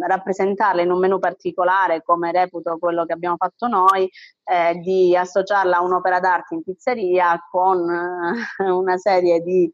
rappresentarla 0.06 0.82
in 0.82 0.90
un 0.90 0.98
menu 0.98 1.18
particolare 1.18 2.02
come 2.02 2.32
reputo 2.32 2.78
quello 2.78 3.04
che 3.04 3.12
abbiamo 3.12 3.36
fatto 3.36 3.66
noi 3.68 4.08
eh, 4.44 4.74
di 4.80 5.16
associarla 5.16 5.76
a 5.78 5.82
un'opera 5.82 6.20
d'arte 6.20 6.54
in 6.54 6.62
pizzeria 6.62 7.38
con 7.50 7.78
eh, 8.60 8.64
una 8.70 8.96
serie 8.98 9.40
di 9.40 9.70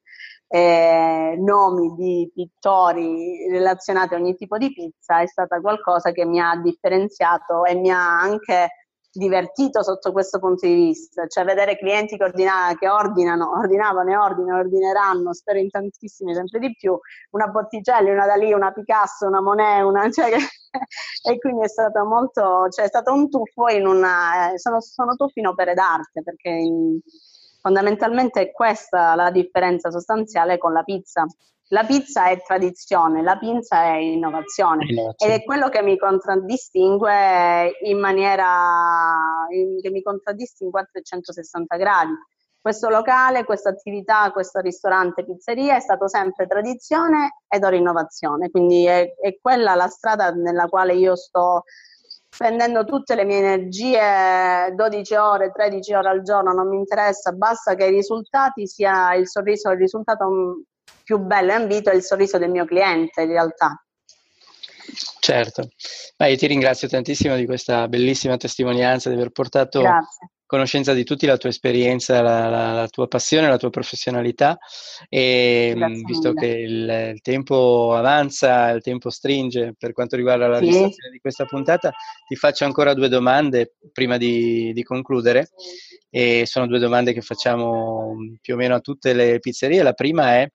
eh, 0.55 1.35
nomi 1.38 1.95
di 1.95 2.31
pittori 2.35 3.49
relazionati 3.49 4.12
a 4.12 4.19
ogni 4.19 4.35
tipo 4.35 4.59
di 4.59 4.71
pizza 4.71 5.23
è 5.23 5.27
stata 5.27 5.59
qualcosa 5.62 6.12
che 6.12 6.27
mi 6.27 6.41
ha 6.41 6.55
differenziato 6.57 7.65
e 7.65 7.75
mi 7.75 7.91
ha 7.91 8.21
anche 8.21 8.69
divertito 9.11 9.83
sotto 9.83 10.12
questo 10.12 10.38
punto 10.38 10.67
di 10.67 10.75
vista, 10.75 11.27
cioè 11.27 11.45
vedere 11.45 11.79
clienti 11.79 12.19
che, 12.19 12.25
ordina- 12.25 12.75
che 12.79 12.87
ordinano, 12.88 13.51
ordinavano 13.51 14.11
e 14.11 14.17
ordinano, 14.17 14.59
ordineranno, 14.59 15.33
spero 15.33 15.59
in 15.59 15.71
tantissimi, 15.71 16.35
sempre 16.35 16.59
di 16.59 16.75
più, 16.75 16.99
una 17.31 17.47
Botticelli, 17.47 18.11
una 18.11 18.27
Dalì, 18.27 18.53
una 18.53 18.73
Picasso, 18.73 19.27
una 19.27 19.41
Monet, 19.41 19.85
una, 19.85 20.09
cioè, 20.12 20.33
e 20.35 21.38
quindi 21.38 21.65
è 21.65 21.69
stato 21.69 22.05
molto, 22.05 22.69
cioè 22.69 22.85
è 22.85 22.88
stato 22.88 23.12
un 23.15 23.31
tuffo 23.31 23.69
in 23.69 23.87
una, 23.87 24.53
eh, 24.53 24.59
sono, 24.59 24.83
sono 24.83 25.15
tuffi 25.15 25.41
in 25.41 25.47
opere 25.47 25.73
d'arte 25.73 26.23
perché 26.23 26.49
in, 26.51 27.01
Fondamentalmente 27.62 28.40
è 28.40 28.51
questa 28.51 29.14
la 29.14 29.31
differenza 29.31 29.88
sostanziale 29.92 30.59
con 30.59 30.72
la 30.72 30.83
pizza. 30.83 31.25
La 31.68 31.85
pizza 31.85 32.27
è 32.27 32.42
tradizione, 32.42 33.22
la 33.22 33.38
pizza 33.38 33.85
è 33.85 33.96
innovazione, 33.96 34.85
innovazione. 34.85 35.35
ed 35.35 35.40
è 35.40 35.44
quello 35.44 35.68
che 35.68 35.81
mi 35.81 35.96
contraddistingue 35.96 37.79
in 37.85 37.98
maniera 38.01 39.46
in, 39.51 39.81
che 39.81 39.90
mi 39.90 40.03
contraddistingue 40.03 40.81
a 40.81 40.88
360 40.90 41.77
gradi. 41.77 42.12
Questo 42.61 42.88
locale, 42.90 43.44
questa 43.44 43.70
attività, 43.70 44.31
questo 44.33 44.59
ristorante 44.59 45.25
pizzeria 45.25 45.77
è 45.77 45.81
stato 45.81 46.09
sempre 46.09 46.48
tradizione 46.48 47.42
ed 47.48 47.64
ora 47.64 47.77
innovazione, 47.77 48.51
quindi 48.51 48.85
è, 48.85 49.14
è 49.14 49.38
quella 49.40 49.75
la 49.77 49.88
strada 49.88 50.31
nella 50.31 50.66
quale 50.66 50.94
io 50.94 51.14
sto 51.16 51.62
spendendo 52.35 52.85
tutte 52.85 53.14
le 53.14 53.25
mie 53.25 53.38
energie 53.38 54.73
12 54.75 55.14
ore, 55.16 55.53
13 55.53 55.92
ore 55.92 56.09
al 56.09 56.23
giorno, 56.23 56.53
non 56.53 56.66
mi 56.66 56.79
interessa, 56.79 57.33
basta 57.33 57.75
che 57.75 57.85
i 57.85 57.90
risultati 57.90 58.66
sia 58.66 59.14
il 59.14 59.29
sorriso, 59.29 59.71
il 59.71 59.79
risultato 59.79 60.62
più 61.05 61.18
bello 61.18 61.51
e 61.51 61.55
ambito 61.55 61.90
è 61.90 61.95
il 61.95 62.03
sorriso 62.03 62.38
del 62.38 62.51
mio 62.51 62.64
cliente 62.64 63.21
in 63.21 63.29
realtà. 63.29 63.85
Certo, 65.21 65.68
Ma 66.16 66.27
io 66.27 66.37
ti 66.37 66.47
ringrazio 66.47 66.88
tantissimo 66.88 67.37
di 67.37 67.45
questa 67.45 67.87
bellissima 67.87 68.38
testimonianza, 68.38 69.11
di 69.11 69.14
aver 69.14 69.31
portato 69.31 69.81
Grazie 69.81 70.32
conoscenza 70.53 70.93
di 70.93 71.03
tutti 71.03 71.25
la 71.25 71.38
tua 71.38 71.49
esperienza, 71.49 72.21
la, 72.21 72.47
la, 72.51 72.73
la 72.73 72.88
tua 72.88 73.09
passione, 73.09 73.49
la 73.49 73.57
tua 73.57 73.71
professionalità 73.71 74.59
e 75.09 75.73
mm, 75.75 76.05
visto 76.05 76.35
che 76.35 76.47
il, 76.47 77.12
il, 77.15 77.21
tempo 77.23 77.95
avanza, 77.95 78.69
il 78.69 78.83
tempo 78.83 79.09
stringe 79.09 79.75
per 79.79 79.95
quanto 79.95 80.15
riguarda 80.15 80.49
la 80.49 80.59
sì. 80.59 80.67
registrazione 80.67 81.11
di 81.11 81.21
questa 81.21 81.47
puntata, 81.47 81.91
ti 82.29 82.37
faccio 82.37 82.67
ancora 82.67 82.93
due 82.93 83.09
domande 83.09 83.77
prima 83.93 84.19
di, 84.19 84.75
di 84.75 84.83
concludere 84.83 85.49
e 86.11 86.45
sono 86.45 86.67
due 86.67 86.79
domande 86.79 87.15
che 87.15 87.23
facciamo 87.23 88.15
mm, 88.15 88.35
più 88.43 88.53
o 88.53 88.59
meno 88.59 88.75
a 88.75 88.81
tutte 88.81 89.15
le 89.15 89.38
pizzerie. 89.38 89.83
La 89.83 89.95
prima 89.95 90.35
è 90.35 90.47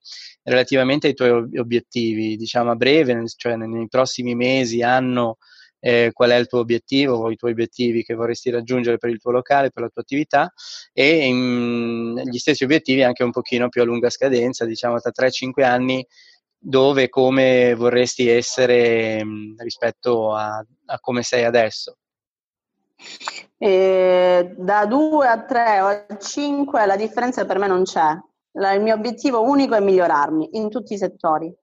relativamente 0.44 1.08
ai 1.08 1.14
tuoi 1.14 1.58
obiettivi, 1.58 2.36
diciamo 2.36 2.70
a 2.70 2.76
breve, 2.76 3.24
cioè 3.36 3.56
nei 3.56 3.88
prossimi 3.88 4.36
mesi, 4.36 4.80
anno, 4.80 5.38
eh, 5.80 6.10
qual 6.12 6.30
è 6.30 6.36
il 6.36 6.46
tuo 6.46 6.60
obiettivo 6.60 7.16
o 7.16 7.30
i 7.30 7.36
tuoi 7.36 7.52
obiettivi 7.52 8.02
che 8.02 8.14
vorresti 8.14 8.50
raggiungere 8.50 8.98
per 8.98 9.10
il 9.10 9.20
tuo 9.20 9.30
locale, 9.30 9.70
per 9.70 9.82
la 9.82 9.88
tua 9.88 10.02
attività 10.02 10.52
e 10.92 11.26
in, 11.26 12.20
gli 12.24 12.38
stessi 12.38 12.64
obiettivi 12.64 13.02
anche 13.02 13.22
un 13.22 13.30
pochino 13.30 13.68
più 13.68 13.82
a 13.82 13.84
lunga 13.84 14.10
scadenza, 14.10 14.64
diciamo 14.64 14.98
tra 14.98 15.12
3-5 15.14 15.64
anni 15.64 16.06
dove 16.60 17.04
e 17.04 17.08
come 17.08 17.74
vorresti 17.74 18.28
essere 18.28 19.24
mh, 19.24 19.54
rispetto 19.58 20.34
a, 20.34 20.64
a, 20.86 20.98
come 20.98 21.22
sei 21.22 21.44
adesso? 21.44 21.96
Eh, 23.56 24.54
da 24.56 24.86
2 24.86 25.26
a 25.26 25.44
3 25.44 25.80
o 25.80 25.86
a 25.86 26.16
5 26.16 26.86
la 26.86 26.96
differenza 26.96 27.44
per 27.44 27.58
me 27.58 27.68
non 27.68 27.84
c'è. 27.84 28.16
La, 28.52 28.72
il 28.72 28.82
mio 28.82 28.94
obiettivo 28.94 29.42
unico 29.42 29.76
è 29.76 29.80
migliorarmi 29.80 30.56
in 30.56 30.68
tutti 30.68 30.94
i 30.94 30.98
settori 30.98 31.54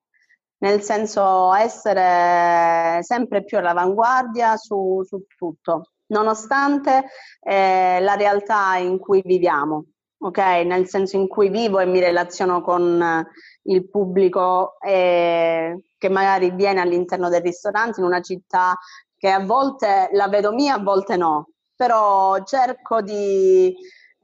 nel 0.65 0.81
senso 0.81 1.53
essere 1.53 3.03
sempre 3.03 3.43
più 3.43 3.59
all'avanguardia 3.59 4.57
su, 4.57 5.03
su 5.05 5.23
tutto, 5.37 5.91
nonostante 6.07 7.03
eh, 7.39 7.99
la 8.01 8.15
realtà 8.15 8.75
in 8.77 8.97
cui 8.97 9.21
viviamo, 9.23 9.85
ok? 10.17 10.37
Nel 10.65 10.87
senso 10.87 11.17
in 11.17 11.27
cui 11.27 11.49
vivo 11.49 11.77
e 11.77 11.85
mi 11.85 11.99
relaziono 11.99 12.61
con 12.61 13.23
il 13.63 13.87
pubblico 13.87 14.79
eh, 14.79 15.83
che 15.99 16.09
magari 16.09 16.49
viene 16.49 16.81
all'interno 16.81 17.29
del 17.29 17.41
ristorante 17.41 17.99
in 17.99 18.07
una 18.07 18.21
città 18.21 18.75
che 19.15 19.29
a 19.29 19.45
volte 19.45 20.09
la 20.13 20.27
vedo 20.27 20.51
mia, 20.51 20.75
a 20.75 20.81
volte 20.81 21.15
no, 21.15 21.49
però 21.75 22.43
cerco 22.43 23.01
di 23.01 23.71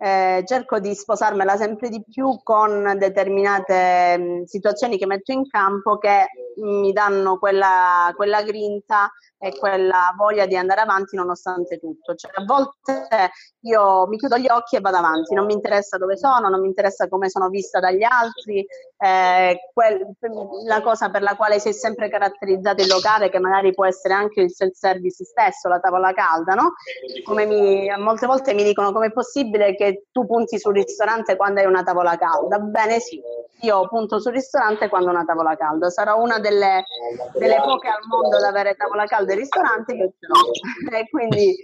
eh, 0.03 0.43
cerco 0.47 0.79
di 0.79 0.95
sposarmela 0.95 1.55
sempre 1.57 1.89
di 1.89 2.03
più 2.03 2.39
con 2.41 2.95
determinate 2.97 4.17
mh, 4.17 4.23
mm, 4.23 4.43
situazioni 4.45 4.97
che 4.97 5.05
metto 5.05 5.31
in 5.31 5.47
campo 5.47 5.99
che 5.99 6.25
mi 6.57 6.91
danno 6.91 7.37
quella, 7.37 8.11
quella 8.15 8.41
grinta 8.41 9.11
e 9.37 9.57
quella 9.57 10.13
voglia 10.15 10.45
di 10.45 10.55
andare 10.55 10.81
avanti 10.81 11.15
nonostante 11.15 11.79
tutto. 11.79 12.13
Cioè, 12.15 12.31
a 12.33 12.43
volte 12.45 13.07
io 13.61 14.07
mi 14.07 14.17
chiudo 14.17 14.37
gli 14.37 14.47
occhi 14.49 14.75
e 14.75 14.81
vado 14.81 14.97
avanti, 14.97 15.33
non 15.33 15.45
mi 15.45 15.53
interessa 15.53 15.97
dove 15.97 16.17
sono, 16.17 16.49
non 16.49 16.61
mi 16.61 16.67
interessa 16.67 17.07
come 17.07 17.29
sono 17.29 17.49
vista 17.49 17.79
dagli 17.79 18.03
altri, 18.03 18.65
eh, 18.97 19.69
quel, 19.73 20.15
la 20.65 20.81
cosa 20.81 21.09
per 21.09 21.23
la 21.23 21.35
quale 21.35 21.59
si 21.59 21.69
è 21.69 21.71
sempre 21.71 22.09
caratterizzato 22.09 22.83
il 22.83 22.87
locale, 22.87 23.29
che 23.29 23.39
magari 23.39 23.73
può 23.73 23.85
essere 23.85 24.13
anche 24.13 24.41
il 24.41 24.51
self-service 24.51 25.23
stesso, 25.25 25.67
la 25.67 25.79
tavola 25.79 26.13
calda, 26.13 26.53
no? 26.53 26.73
Mi, 27.33 27.91
molte 27.97 28.27
volte 28.27 28.53
mi 28.53 28.63
dicono 28.63 28.91
come 28.91 29.07
è 29.07 29.11
possibile 29.11 29.75
che 29.75 29.90
tu 30.11 30.25
punti 30.25 30.59
sul 30.59 30.73
ristorante 30.73 31.35
quando 31.35 31.59
hai 31.59 31.65
una 31.65 31.83
tavola 31.83 32.17
calda? 32.17 32.59
Bene 32.59 32.99
sì, 32.99 33.21
io 33.61 33.87
punto 33.87 34.19
sul 34.19 34.33
ristorante 34.33 34.89
quando 34.89 35.09
ho 35.09 35.13
una 35.13 35.25
tavola 35.25 35.55
calda. 35.55 35.89
Sarò 35.89 36.19
una 36.21 36.39
delle, 36.39 36.83
delle 37.33 37.61
poche 37.61 37.87
al 37.87 38.05
mondo 38.07 38.37
ad 38.37 38.43
avere 38.43 38.75
tavola 38.75 39.05
calda 39.05 39.33
e 39.33 39.35
ristorante, 39.35 39.93
io 39.93 40.13
ce 40.19 40.97
e 40.97 41.09
quindi 41.09 41.55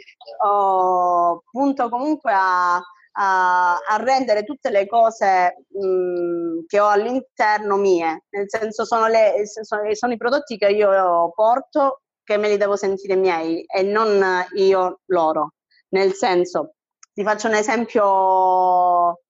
oh, 0.45 1.43
punto 1.49 1.89
comunque 1.89 2.31
a, 2.33 2.75
a, 2.75 3.75
a, 3.75 3.97
rendere 3.97 4.43
tutte 4.43 4.69
le 4.69 4.87
cose 4.87 5.65
mh, 5.69 6.65
che 6.67 6.79
ho 6.79 6.87
all'interno 6.87 7.77
mie, 7.77 8.25
nel 8.29 8.45
senso 8.47 8.85
sono, 8.85 9.07
le, 9.07 9.45
sono, 9.45 9.81
sono 9.93 10.13
i 10.13 10.17
prodotti 10.17 10.57
che 10.57 10.67
io 10.67 11.31
porto 11.33 12.01
che 12.23 12.37
me 12.37 12.49
li 12.49 12.57
devo 12.57 12.75
sentire 12.75 13.15
miei 13.15 13.63
e 13.65 13.83
non 13.83 14.21
io 14.55 14.99
loro. 15.05 15.53
Nel 15.89 16.11
senso, 16.11 16.73
ti 17.17 17.23
faccio 17.23 17.47
un 17.47 17.55
esempio 17.55 19.21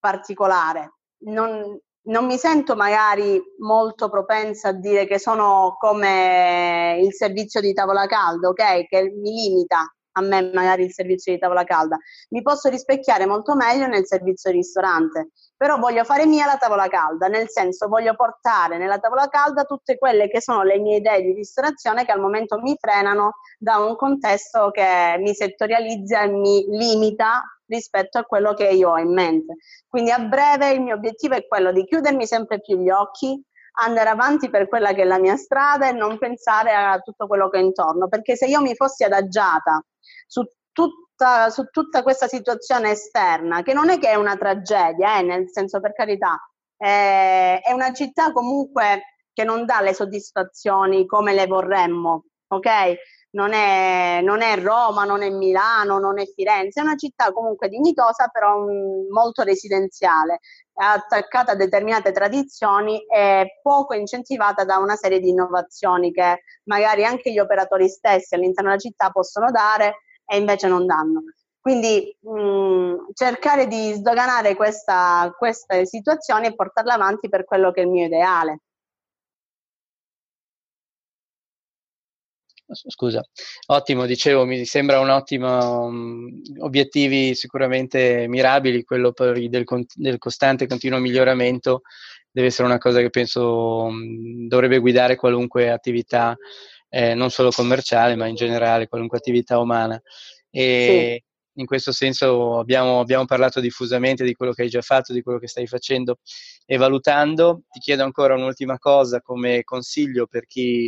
particolare. 0.00 0.94
Non, 1.26 1.78
non 2.06 2.26
mi 2.26 2.36
sento 2.36 2.74
magari 2.74 3.40
molto 3.60 4.10
propensa 4.10 4.70
a 4.70 4.72
dire 4.72 5.06
che 5.06 5.20
sono 5.20 5.76
come 5.78 6.98
il 7.00 7.14
servizio 7.14 7.60
di 7.60 7.72
tavola 7.72 8.06
calda, 8.06 8.48
ok? 8.48 8.88
Che 8.88 9.02
mi 9.16 9.30
limita 9.30 9.94
a 10.14 10.20
me 10.22 10.50
magari 10.52 10.82
il 10.86 10.92
servizio 10.92 11.32
di 11.32 11.38
tavola 11.38 11.62
calda. 11.62 11.98
Mi 12.30 12.42
posso 12.42 12.68
rispecchiare 12.68 13.26
molto 13.26 13.54
meglio 13.54 13.86
nel 13.86 14.08
servizio 14.08 14.50
ristorante, 14.50 15.30
però 15.60 15.76
voglio 15.76 16.04
fare 16.04 16.24
mia 16.24 16.46
la 16.46 16.56
tavola 16.56 16.88
calda, 16.88 17.26
nel 17.26 17.50
senso 17.50 17.86
voglio 17.86 18.14
portare 18.14 18.78
nella 18.78 18.98
tavola 18.98 19.28
calda 19.28 19.64
tutte 19.64 19.98
quelle 19.98 20.26
che 20.30 20.40
sono 20.40 20.62
le 20.62 20.78
mie 20.78 20.96
idee 20.96 21.20
di 21.20 21.34
ristorazione 21.34 22.06
che 22.06 22.12
al 22.12 22.18
momento 22.18 22.58
mi 22.58 22.78
frenano 22.80 23.34
da 23.58 23.76
un 23.76 23.94
contesto 23.94 24.70
che 24.70 25.16
mi 25.18 25.34
settorializza 25.34 26.22
e 26.22 26.28
mi 26.28 26.64
limita 26.66 27.42
rispetto 27.66 28.16
a 28.16 28.24
quello 28.24 28.54
che 28.54 28.68
io 28.68 28.92
ho 28.92 28.98
in 28.98 29.12
mente. 29.12 29.56
Quindi 29.86 30.10
a 30.10 30.20
breve 30.20 30.70
il 30.70 30.80
mio 30.80 30.94
obiettivo 30.94 31.34
è 31.34 31.46
quello 31.46 31.72
di 31.72 31.84
chiudermi 31.84 32.26
sempre 32.26 32.62
più 32.62 32.78
gli 32.78 32.88
occhi, 32.88 33.38
andare 33.82 34.08
avanti 34.08 34.48
per 34.48 34.66
quella 34.66 34.94
che 34.94 35.02
è 35.02 35.04
la 35.04 35.18
mia 35.18 35.36
strada 35.36 35.90
e 35.90 35.92
non 35.92 36.16
pensare 36.16 36.72
a 36.72 36.98
tutto 37.00 37.26
quello 37.26 37.50
che 37.50 37.58
è 37.58 37.62
intorno, 37.62 38.08
perché 38.08 38.34
se 38.34 38.46
io 38.46 38.62
mi 38.62 38.74
fossi 38.74 39.04
adagiata 39.04 39.84
su 40.26 40.42
tutta, 41.20 41.50
su 41.50 41.64
tutta 41.70 42.02
questa 42.02 42.26
situazione 42.26 42.92
esterna, 42.92 43.62
che 43.62 43.74
non 43.74 43.90
è 43.90 43.98
che 43.98 44.08
è 44.08 44.14
una 44.14 44.36
tragedia, 44.36 45.18
eh, 45.18 45.22
nel 45.22 45.50
senso 45.50 45.78
per 45.80 45.92
carità, 45.92 46.40
eh, 46.78 47.60
è 47.60 47.72
una 47.72 47.92
città 47.92 48.32
comunque 48.32 49.16
che 49.32 49.44
non 49.44 49.66
dà 49.66 49.82
le 49.82 49.92
soddisfazioni 49.92 51.04
come 51.06 51.34
le 51.34 51.46
vorremmo, 51.46 52.24
ok? 52.48 52.96
non 53.32 53.52
è, 53.52 54.20
non 54.24 54.42
è, 54.42 54.58
Roma, 54.60 55.04
non 55.04 55.22
è 55.22 55.30
Milano, 55.30 56.00
non 56.00 56.18
è 56.18 56.26
Firenze, 56.26 56.80
è 56.80 56.82
una 56.82 56.96
città 56.96 57.30
comunque 57.32 57.68
dignitosa, 57.68 58.26
però 58.26 58.56
um, 58.56 59.06
molto 59.08 59.42
residenziale, 59.42 60.40
attaccata 60.74 61.52
a 61.52 61.54
determinate 61.54 62.10
tradizioni 62.10 63.04
e 63.06 63.60
poco 63.62 63.94
incentivata 63.94 64.64
da 64.64 64.78
una 64.78 64.96
serie 64.96 65.20
di 65.20 65.28
innovazioni 65.28 66.10
che 66.10 66.42
magari 66.64 67.04
anche 67.04 67.30
gli 67.30 67.38
operatori 67.38 67.88
stessi 67.88 68.34
all'interno 68.34 68.70
della 68.70 68.80
città 68.80 69.10
possono 69.10 69.52
dare 69.52 69.98
e 70.30 70.36
invece 70.36 70.68
non 70.68 70.86
danno. 70.86 71.24
Quindi 71.60 72.16
mh, 72.20 73.12
cercare 73.14 73.66
di 73.66 73.92
sdoganare 73.92 74.54
questa, 74.54 75.34
queste 75.36 75.84
situazioni 75.84 76.46
e 76.46 76.54
portarle 76.54 76.92
avanti 76.92 77.28
per 77.28 77.44
quello 77.44 77.72
che 77.72 77.80
è 77.80 77.84
il 77.84 77.90
mio 77.90 78.06
ideale. 78.06 78.60
Scusa, 82.72 83.20
ottimo, 83.66 84.06
dicevo, 84.06 84.44
mi 84.44 84.64
sembra 84.64 85.00
un 85.00 85.08
ottimo 85.10 85.86
um, 85.86 86.40
obiettivi 86.60 87.34
sicuramente 87.34 88.26
mirabili, 88.28 88.84
quello 88.84 89.12
del, 89.12 89.64
del, 89.96 90.18
costante 90.18 90.68
continuo 90.68 91.00
miglioramento 91.00 91.82
deve 92.30 92.46
essere 92.46 92.68
una 92.68 92.78
cosa 92.78 93.00
che 93.00 93.10
penso 93.10 93.82
um, 93.82 94.46
dovrebbe 94.46 94.78
guidare 94.78 95.16
qualunque 95.16 95.68
attività, 95.68 96.36
eh, 96.90 97.14
non 97.14 97.30
solo 97.30 97.50
commerciale, 97.50 98.16
ma 98.16 98.26
in 98.26 98.34
generale 98.34 98.88
qualunque 98.88 99.18
attività 99.18 99.58
umana. 99.58 100.00
E 100.50 101.22
sì. 101.22 101.60
in 101.60 101.66
questo 101.66 101.92
senso 101.92 102.58
abbiamo, 102.58 103.00
abbiamo 103.00 103.24
parlato 103.24 103.60
diffusamente 103.60 104.24
di 104.24 104.34
quello 104.34 104.52
che 104.52 104.62
hai 104.62 104.68
già 104.68 104.82
fatto, 104.82 105.12
di 105.12 105.22
quello 105.22 105.38
che 105.38 105.48
stai 105.48 105.66
facendo 105.66 106.18
e 106.66 106.76
valutando. 106.76 107.62
Ti 107.70 107.78
chiedo 107.78 108.02
ancora 108.02 108.34
un'ultima 108.34 108.78
cosa 108.78 109.22
come 109.22 109.62
consiglio 109.64 110.26
per 110.26 110.46
chi 110.46 110.86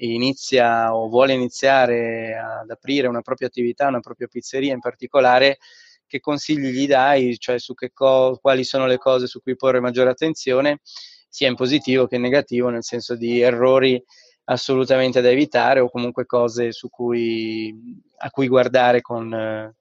inizia 0.00 0.94
o 0.94 1.08
vuole 1.08 1.32
iniziare 1.32 2.36
ad 2.36 2.70
aprire 2.70 3.08
una 3.08 3.22
propria 3.22 3.48
attività, 3.48 3.88
una 3.88 4.00
propria 4.00 4.28
pizzeria 4.28 4.72
in 4.72 4.80
particolare, 4.80 5.58
che 6.06 6.20
consigli 6.20 6.68
gli 6.68 6.86
dai, 6.86 7.36
cioè 7.38 7.58
su 7.58 7.74
co- 7.92 8.38
quali 8.40 8.64
sono 8.64 8.86
le 8.86 8.98
cose 8.98 9.26
su 9.26 9.40
cui 9.40 9.56
porre 9.56 9.80
maggiore 9.80 10.10
attenzione, 10.10 10.80
sia 11.28 11.48
in 11.48 11.54
positivo 11.54 12.06
che 12.06 12.16
in 12.16 12.22
negativo, 12.22 12.70
nel 12.70 12.84
senso 12.84 13.14
di 13.14 13.40
errori 13.40 14.02
assolutamente 14.50 15.20
da 15.20 15.30
evitare 15.30 15.80
o 15.80 15.90
comunque 15.90 16.26
cose 16.26 16.70
cui, 16.90 17.74
a 18.18 18.30
cui 18.30 18.48
guardare 18.48 19.00
con, 19.00 19.74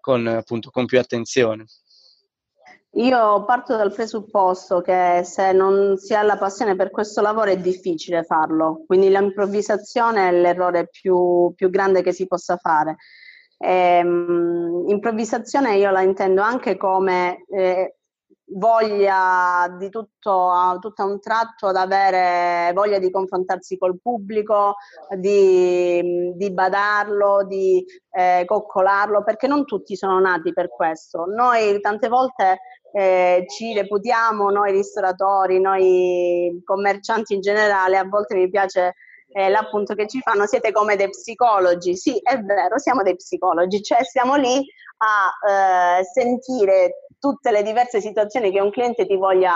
con, 0.00 0.26
appunto, 0.26 0.70
con 0.70 0.86
più 0.86 0.98
attenzione. 0.98 1.66
Io 2.94 3.44
parto 3.44 3.76
dal 3.76 3.92
presupposto 3.92 4.80
che 4.80 5.20
se 5.24 5.52
non 5.52 5.96
si 5.96 6.12
ha 6.12 6.22
la 6.22 6.36
passione 6.36 6.74
per 6.74 6.90
questo 6.90 7.20
lavoro 7.20 7.50
è 7.50 7.56
difficile 7.56 8.24
farlo, 8.24 8.82
quindi 8.84 9.08
l'improvvisazione 9.08 10.28
è 10.28 10.32
l'errore 10.32 10.88
più, 10.88 11.52
più 11.54 11.70
grande 11.70 12.02
che 12.02 12.12
si 12.12 12.26
possa 12.26 12.56
fare. 12.56 12.96
Ehm, 13.58 14.86
improvvisazione 14.88 15.76
io 15.76 15.90
la 15.92 16.00
intendo 16.00 16.42
anche 16.42 16.76
come 16.76 17.44
eh, 17.48 17.99
voglia 18.52 19.74
di 19.78 19.88
tutto 19.90 20.50
a, 20.50 20.76
tutto 20.80 21.02
a 21.02 21.06
un 21.06 21.20
tratto 21.20 21.68
ad 21.68 21.76
avere 21.76 22.72
voglia 22.74 22.98
di 22.98 23.10
confrontarsi 23.10 23.78
col 23.78 24.00
pubblico, 24.00 24.76
di, 25.16 26.32
di 26.34 26.52
badarlo, 26.52 27.44
di 27.44 27.84
eh, 28.10 28.44
coccolarlo, 28.44 29.22
perché 29.22 29.46
non 29.46 29.64
tutti 29.64 29.96
sono 29.96 30.18
nati 30.18 30.52
per 30.52 30.68
questo. 30.68 31.24
Noi 31.26 31.80
tante 31.80 32.08
volte 32.08 32.60
eh, 32.92 33.44
ci 33.48 33.72
reputiamo 33.74 34.50
noi 34.50 34.72
ristoratori, 34.72 35.60
noi 35.60 36.60
commercianti 36.64 37.34
in 37.34 37.40
generale, 37.40 37.98
a 37.98 38.04
volte 38.04 38.34
mi 38.34 38.48
piace 38.48 38.94
eh, 39.32 39.48
l'appunto 39.48 39.94
che 39.94 40.08
ci 40.08 40.20
fanno, 40.20 40.46
siete 40.46 40.72
come 40.72 40.96
dei 40.96 41.08
psicologi. 41.08 41.96
Sì, 41.96 42.18
è 42.18 42.38
vero, 42.40 42.78
siamo 42.78 43.02
dei 43.02 43.14
psicologi, 43.14 43.82
cioè 43.82 44.02
siamo 44.04 44.34
lì 44.34 44.64
a 45.02 45.98
eh, 45.98 46.04
sentire 46.04 47.06
tutte 47.20 47.52
le 47.52 47.62
diverse 47.62 48.00
situazioni 48.00 48.50
che 48.50 48.60
un 48.60 48.70
cliente 48.70 49.06
ti 49.06 49.16
voglia, 49.16 49.54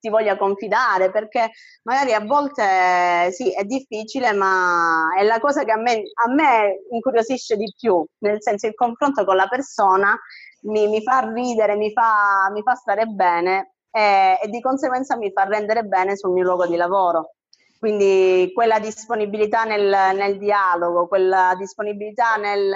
ti 0.00 0.08
voglia 0.08 0.38
confidare, 0.38 1.10
perché 1.10 1.50
magari 1.82 2.14
a 2.14 2.24
volte 2.24 3.30
sì, 3.32 3.52
è 3.52 3.64
difficile, 3.64 4.32
ma 4.32 5.08
è 5.18 5.22
la 5.24 5.40
cosa 5.40 5.64
che 5.64 5.72
a 5.72 5.76
me, 5.76 6.02
a 6.24 6.32
me 6.32 6.84
incuriosisce 6.90 7.56
di 7.56 7.70
più, 7.78 8.02
nel 8.18 8.40
senso 8.40 8.66
il 8.66 8.74
confronto 8.74 9.24
con 9.24 9.36
la 9.36 9.48
persona 9.48 10.18
mi, 10.62 10.88
mi 10.88 11.02
fa 11.02 11.30
ridere, 11.32 11.76
mi 11.76 11.92
fa, 11.92 12.50
mi 12.52 12.62
fa 12.62 12.74
stare 12.74 13.06
bene 13.06 13.74
e, 13.90 14.38
e, 14.42 14.48
di 14.48 14.60
conseguenza 14.60 15.16
mi 15.16 15.30
fa 15.32 15.44
rendere 15.44 15.82
bene 15.84 16.16
sul 16.16 16.32
mio 16.32 16.44
luogo 16.44 16.66
di 16.66 16.76
lavoro. 16.76 17.34
Quindi 17.78 18.52
quella 18.54 18.78
disponibilità 18.78 19.64
nel, 19.64 20.14
nel 20.16 20.38
dialogo, 20.38 21.08
quella 21.08 21.52
disponibilità 21.58 22.36
nel, 22.36 22.72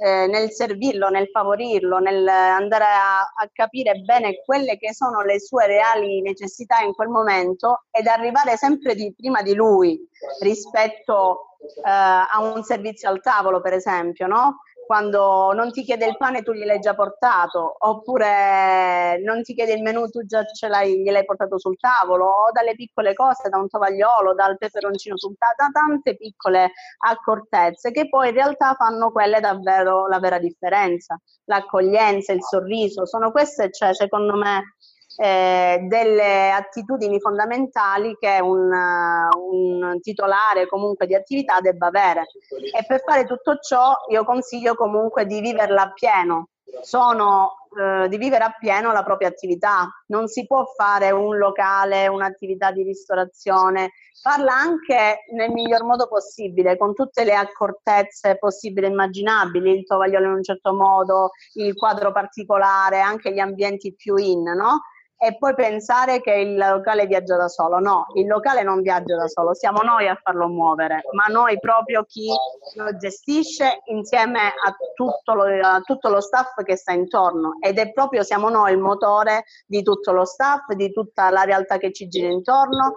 eh, 0.00 0.26
nel, 0.28 0.52
servirlo, 0.52 1.08
nel 1.08 1.28
favorirlo, 1.28 1.98
nel 1.98 2.26
andare 2.26 2.84
a, 2.84 3.18
a, 3.18 3.48
capire 3.52 3.96
bene 3.96 4.40
quelle 4.44 4.76
che 4.76 4.94
sono 4.94 5.22
le 5.22 5.40
sue 5.40 5.66
reali 5.66 6.22
necessità 6.22 6.80
in 6.80 6.94
quel 6.94 7.08
momento 7.08 7.84
ed 7.90 8.06
arrivare 8.06 8.56
sempre 8.56 8.94
di, 8.94 9.12
prima 9.14 9.42
di 9.42 9.54
lui 9.54 10.00
rispetto 10.40 11.56
eh, 11.84 11.90
a 11.90 12.38
un 12.40 12.62
servizio 12.62 13.08
al 13.08 13.20
tavolo, 13.20 13.60
per 13.60 13.72
esempio, 13.72 14.28
no? 14.28 14.58
Quando 14.88 15.52
non 15.52 15.70
ti 15.70 15.82
chiede 15.82 16.06
il 16.06 16.16
pane 16.16 16.42
tu 16.42 16.52
gliel'hai 16.52 16.78
già 16.78 16.94
portato, 16.94 17.76
oppure 17.78 19.20
non 19.22 19.42
ti 19.42 19.52
chiede 19.52 19.74
il 19.74 19.82
menù 19.82 20.08
tu 20.08 20.24
già 20.24 20.42
ce 20.46 20.66
l'hai, 20.66 21.02
gliel'hai 21.02 21.26
portato 21.26 21.58
sul 21.58 21.76
tavolo, 21.76 22.24
o 22.24 22.50
dalle 22.52 22.74
piccole 22.74 23.12
cose, 23.12 23.50
da 23.50 23.58
un 23.58 23.68
tovagliolo, 23.68 24.32
dal 24.32 24.56
peperoncino 24.56 25.18
sul 25.18 25.36
tavolo, 25.36 25.56
da 25.58 25.68
tante 25.78 26.16
piccole 26.16 26.72
accortezze 27.04 27.90
che 27.90 28.08
poi 28.08 28.28
in 28.28 28.34
realtà 28.34 28.72
fanno 28.74 29.12
quelle 29.12 29.40
davvero 29.40 30.06
la 30.06 30.18
vera 30.20 30.38
differenza. 30.38 31.20
L'accoglienza, 31.44 32.32
il 32.32 32.42
sorriso, 32.42 33.04
sono 33.04 33.30
queste, 33.30 33.70
cioè, 33.70 33.94
secondo 33.94 34.36
me, 34.36 34.74
eh, 35.20 35.80
delle 35.88 36.52
attitudini 36.52 37.18
fondamentali 37.18 38.16
che 38.20 38.38
un, 38.40 38.70
un, 38.70 40.00
titolare 40.00 40.68
comunque 40.68 41.08
di 41.08 41.14
attività 41.16 41.60
debba 41.60 41.88
avere. 41.88 42.26
E 42.72 42.84
per 42.86 43.02
fare 43.04 43.24
tutto 43.24 43.58
ciò 43.58 43.92
io 44.10 44.24
consiglio 44.24 44.76
comunque 44.76 45.26
di 45.26 45.40
viverla 45.40 45.82
appieno. 45.82 46.50
Sono 46.82 47.64
eh, 47.76 48.08
di 48.08 48.16
vivere 48.16 48.44
appieno 48.44 48.92
la 48.92 49.02
propria 49.02 49.26
attività. 49.26 49.88
Non 50.06 50.28
si 50.28 50.46
può 50.46 50.64
fare 50.76 51.10
un 51.10 51.36
locale, 51.36 52.06
un'attività 52.06 52.70
di 52.70 52.84
ristorazione, 52.84 53.90
farla 54.22 54.52
anche 54.52 55.24
nel 55.32 55.50
miglior 55.50 55.82
modo 55.82 56.06
possibile, 56.06 56.76
con 56.76 56.94
tutte 56.94 57.24
le 57.24 57.34
accortezze 57.34 58.38
possibili 58.38 58.86
e 58.86 58.90
immaginabili, 58.90 59.78
il 59.78 59.84
tovagliolo 59.84 60.26
in 60.26 60.32
un 60.34 60.42
certo 60.44 60.72
modo, 60.72 61.30
il 61.54 61.74
quadro 61.74 62.12
particolare, 62.12 63.00
anche 63.00 63.32
gli 63.32 63.40
ambienti 63.40 63.94
più 63.94 64.14
in, 64.16 64.42
no? 64.42 64.82
E 65.18 65.36
poi 65.36 65.54
pensare 65.54 66.20
che 66.20 66.32
il 66.32 66.56
locale 66.56 67.06
viaggia 67.06 67.36
da 67.36 67.48
solo. 67.48 67.80
No, 67.80 68.06
il 68.14 68.26
locale 68.26 68.62
non 68.62 68.80
viaggia 68.82 69.16
da 69.16 69.26
solo, 69.26 69.52
siamo 69.52 69.82
noi 69.82 70.06
a 70.06 70.18
farlo 70.22 70.46
muovere, 70.46 71.02
ma 71.12 71.24
noi 71.26 71.58
proprio 71.58 72.04
chi 72.04 72.28
lo 72.76 72.96
gestisce 72.96 73.82
insieme 73.86 74.38
a 74.40 74.74
tutto 74.94 75.34
lo, 75.34 75.44
a 75.44 75.80
tutto 75.80 76.08
lo 76.08 76.20
staff 76.20 76.62
che 76.62 76.76
sta 76.76 76.92
intorno 76.92 77.56
ed 77.60 77.78
è 77.78 77.92
proprio 77.92 78.22
siamo 78.22 78.48
noi 78.48 78.72
il 78.72 78.78
motore 78.78 79.44
di 79.66 79.82
tutto 79.82 80.12
lo 80.12 80.24
staff, 80.24 80.70
di 80.72 80.92
tutta 80.92 81.30
la 81.30 81.42
realtà 81.42 81.78
che 81.78 81.92
ci 81.92 82.06
gira 82.08 82.28
intorno. 82.28 82.94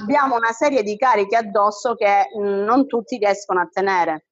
Abbiamo 0.00 0.36
una 0.36 0.52
serie 0.52 0.82
di 0.82 0.96
carichi 0.96 1.34
addosso 1.34 1.94
che 1.94 2.28
mh, 2.38 2.64
non 2.64 2.86
tutti 2.86 3.18
riescono 3.18 3.60
a 3.60 3.68
tenere. 3.70 4.26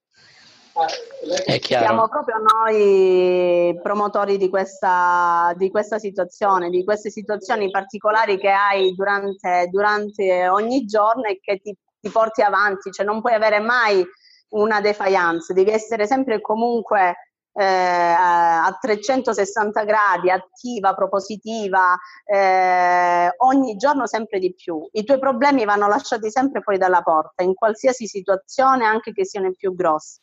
Siamo 1.60 2.08
proprio 2.08 2.36
noi 2.38 3.78
promotori 3.82 4.38
di 4.38 4.48
questa, 4.48 5.52
di 5.56 5.70
questa, 5.70 5.98
situazione, 5.98 6.70
di 6.70 6.82
queste 6.82 7.10
situazioni 7.10 7.70
particolari 7.70 8.38
che 8.38 8.50
hai 8.50 8.94
durante, 8.94 9.68
durante 9.70 10.48
ogni 10.48 10.86
giorno 10.86 11.24
e 11.24 11.38
che 11.40 11.58
ti, 11.58 11.76
ti, 12.00 12.08
porti 12.10 12.40
avanti, 12.40 12.90
cioè 12.90 13.04
non 13.04 13.20
puoi 13.20 13.34
avere 13.34 13.60
mai 13.60 14.02
una 14.50 14.80
defiance, 14.80 15.52
devi 15.52 15.70
essere 15.70 16.06
sempre 16.06 16.40
comunque 16.40 17.16
eh, 17.54 17.64
a 17.64 18.74
360 18.80 19.84
gradi, 19.84 20.30
attiva, 20.30 20.94
propositiva, 20.94 21.98
eh, 22.24 23.30
ogni 23.38 23.76
giorno 23.76 24.06
sempre 24.06 24.38
di 24.38 24.54
più. 24.54 24.88
I 24.92 25.04
tuoi 25.04 25.18
problemi 25.18 25.66
vanno 25.66 25.86
lasciati 25.86 26.30
sempre 26.30 26.62
fuori 26.62 26.78
dalla 26.78 27.02
porta, 27.02 27.42
in 27.42 27.54
qualsiasi 27.54 28.06
situazione, 28.06 28.86
anche 28.86 29.12
che 29.12 29.26
siano 29.26 29.48
i 29.48 29.54
più 29.54 29.74
grossi 29.74 30.20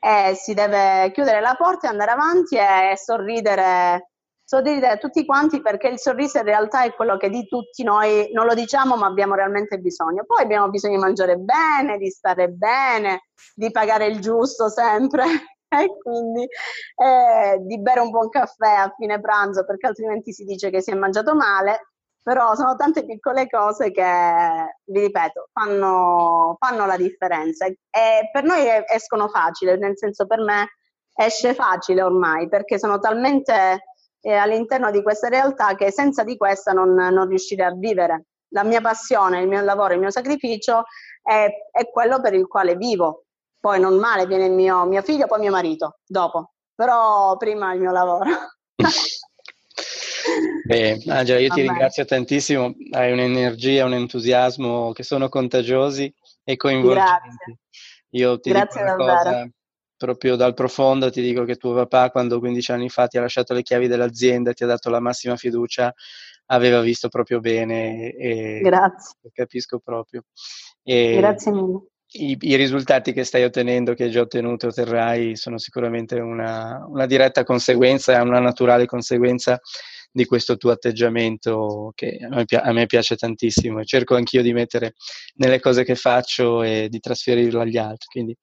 e 0.00 0.34
si 0.34 0.54
deve 0.54 1.10
chiudere 1.12 1.40
la 1.40 1.54
porta 1.56 1.86
e 1.86 1.90
andare 1.90 2.10
avanti 2.12 2.56
e 2.56 2.96
sorridere, 2.96 4.12
sorridere 4.42 4.98
tutti 4.98 5.26
quanti 5.26 5.60
perché 5.60 5.88
il 5.88 5.98
sorriso 5.98 6.38
in 6.38 6.44
realtà 6.44 6.84
è 6.84 6.94
quello 6.94 7.18
che 7.18 7.28
di 7.28 7.46
tutti 7.46 7.82
noi 7.82 8.30
non 8.32 8.46
lo 8.46 8.54
diciamo 8.54 8.96
ma 8.96 9.06
abbiamo 9.06 9.34
realmente 9.34 9.78
bisogno. 9.78 10.24
Poi 10.24 10.42
abbiamo 10.42 10.70
bisogno 10.70 10.94
di 10.96 11.02
mangiare 11.02 11.36
bene, 11.36 11.98
di 11.98 12.08
stare 12.08 12.48
bene, 12.48 13.26
di 13.54 13.70
pagare 13.70 14.06
il 14.06 14.20
giusto 14.20 14.70
sempre 14.70 15.24
e 15.68 15.86
quindi 16.02 16.44
eh, 16.44 17.58
di 17.60 17.78
bere 17.80 18.00
un 18.00 18.10
buon 18.10 18.30
caffè 18.30 18.74
a 18.76 18.94
fine 18.96 19.20
pranzo 19.20 19.64
perché 19.66 19.86
altrimenti 19.86 20.32
si 20.32 20.44
dice 20.44 20.70
che 20.70 20.80
si 20.80 20.90
è 20.90 20.94
mangiato 20.94 21.34
male 21.34 21.89
però 22.22 22.54
sono 22.54 22.76
tante 22.76 23.04
piccole 23.04 23.48
cose 23.48 23.90
che, 23.90 24.76
vi 24.84 25.00
ripeto, 25.00 25.48
fanno, 25.52 26.56
fanno 26.58 26.86
la 26.86 26.96
differenza 26.96 27.66
e 27.66 27.76
per 28.30 28.44
noi 28.44 28.66
escono 28.92 29.28
facile, 29.28 29.76
nel 29.76 29.96
senso 29.96 30.26
per 30.26 30.40
me 30.40 30.68
esce 31.14 31.54
facile 31.54 32.02
ormai 32.02 32.48
perché 32.48 32.78
sono 32.78 32.98
talmente 32.98 33.84
eh, 34.20 34.34
all'interno 34.34 34.90
di 34.90 35.02
questa 35.02 35.28
realtà 35.28 35.74
che 35.74 35.90
senza 35.90 36.22
di 36.24 36.36
questa 36.36 36.72
non, 36.72 36.94
non 36.94 37.26
riuscirei 37.26 37.66
a 37.66 37.74
vivere. 37.74 38.26
La 38.52 38.64
mia 38.64 38.80
passione, 38.80 39.40
il 39.40 39.48
mio 39.48 39.62
lavoro, 39.62 39.94
il 39.94 40.00
mio 40.00 40.10
sacrificio 40.10 40.84
è, 41.22 41.48
è 41.70 41.90
quello 41.90 42.20
per 42.20 42.34
il 42.34 42.46
quale 42.46 42.76
vivo. 42.76 43.24
Poi 43.60 43.78
non 43.78 43.96
male 43.98 44.26
viene 44.26 44.46
il 44.46 44.52
mio, 44.52 44.84
mio 44.86 45.02
figlio, 45.02 45.26
poi 45.26 45.40
mio 45.40 45.50
marito, 45.50 45.98
dopo, 46.06 46.52
però 46.74 47.36
prima 47.36 47.72
il 47.74 47.80
mio 47.80 47.92
lavoro. 47.92 48.30
Beh, 50.64 51.02
Angela, 51.06 51.40
io 51.40 51.48
ti 51.48 51.62
ringrazio 51.62 52.04
tantissimo, 52.04 52.74
hai 52.92 53.12
un'energia, 53.12 53.84
un 53.84 53.94
entusiasmo 53.94 54.92
che 54.92 55.02
sono 55.02 55.28
contagiosi 55.28 56.12
e 56.44 56.56
coinvolgenti. 56.56 57.10
Grazie. 57.10 57.58
Io 58.10 58.38
ti 58.38 58.50
Grazie 58.50 58.82
dico 58.82 58.94
una 58.94 59.14
cosa, 59.14 59.50
proprio 59.96 60.36
dal 60.36 60.54
profondo 60.54 61.10
ti 61.10 61.20
dico 61.20 61.44
che 61.44 61.56
tuo 61.56 61.74
papà 61.74 62.10
quando 62.10 62.38
15 62.38 62.72
anni 62.72 62.88
fa 62.88 63.06
ti 63.06 63.18
ha 63.18 63.20
lasciato 63.20 63.52
le 63.52 63.62
chiavi 63.62 63.86
dell'azienda, 63.86 64.52
ti 64.52 64.64
ha 64.64 64.66
dato 64.66 64.90
la 64.90 65.00
massima 65.00 65.36
fiducia, 65.36 65.92
aveva 66.46 66.80
visto 66.80 67.08
proprio 67.08 67.40
bene 67.40 68.12
e 68.12 68.60
Grazie. 68.62 69.14
capisco 69.32 69.78
proprio. 69.78 70.24
E 70.82 71.16
Grazie 71.16 71.52
mille. 71.52 71.84
I, 72.12 72.36
I, 72.40 72.56
risultati 72.56 73.12
che 73.12 73.22
stai 73.22 73.44
ottenendo, 73.44 73.94
che 73.94 74.04
hai 74.04 74.10
già 74.10 74.20
ottenuto 74.20 74.66
e 74.66 74.68
otterrai, 74.70 75.36
sono 75.36 75.58
sicuramente 75.58 76.18
una, 76.18 76.84
una 76.88 77.06
diretta 77.06 77.44
conseguenza, 77.44 78.20
una 78.22 78.40
naturale 78.40 78.86
conseguenza 78.86 79.60
di 80.12 80.24
questo 80.24 80.56
tuo 80.56 80.70
atteggiamento 80.72 81.92
che 81.94 82.18
a 82.20 82.34
me, 82.34 82.44
a 82.50 82.72
me 82.72 82.86
piace 82.86 83.16
tantissimo 83.16 83.80
e 83.80 83.84
cerco 83.84 84.16
anch'io 84.16 84.42
di 84.42 84.52
mettere 84.52 84.94
nelle 85.36 85.60
cose 85.60 85.84
che 85.84 85.94
faccio 85.94 86.62
e 86.62 86.88
di 86.88 86.98
trasferirlo 86.98 87.60
agli 87.60 87.76
altri. 87.76 88.06
Quindi 88.10 88.36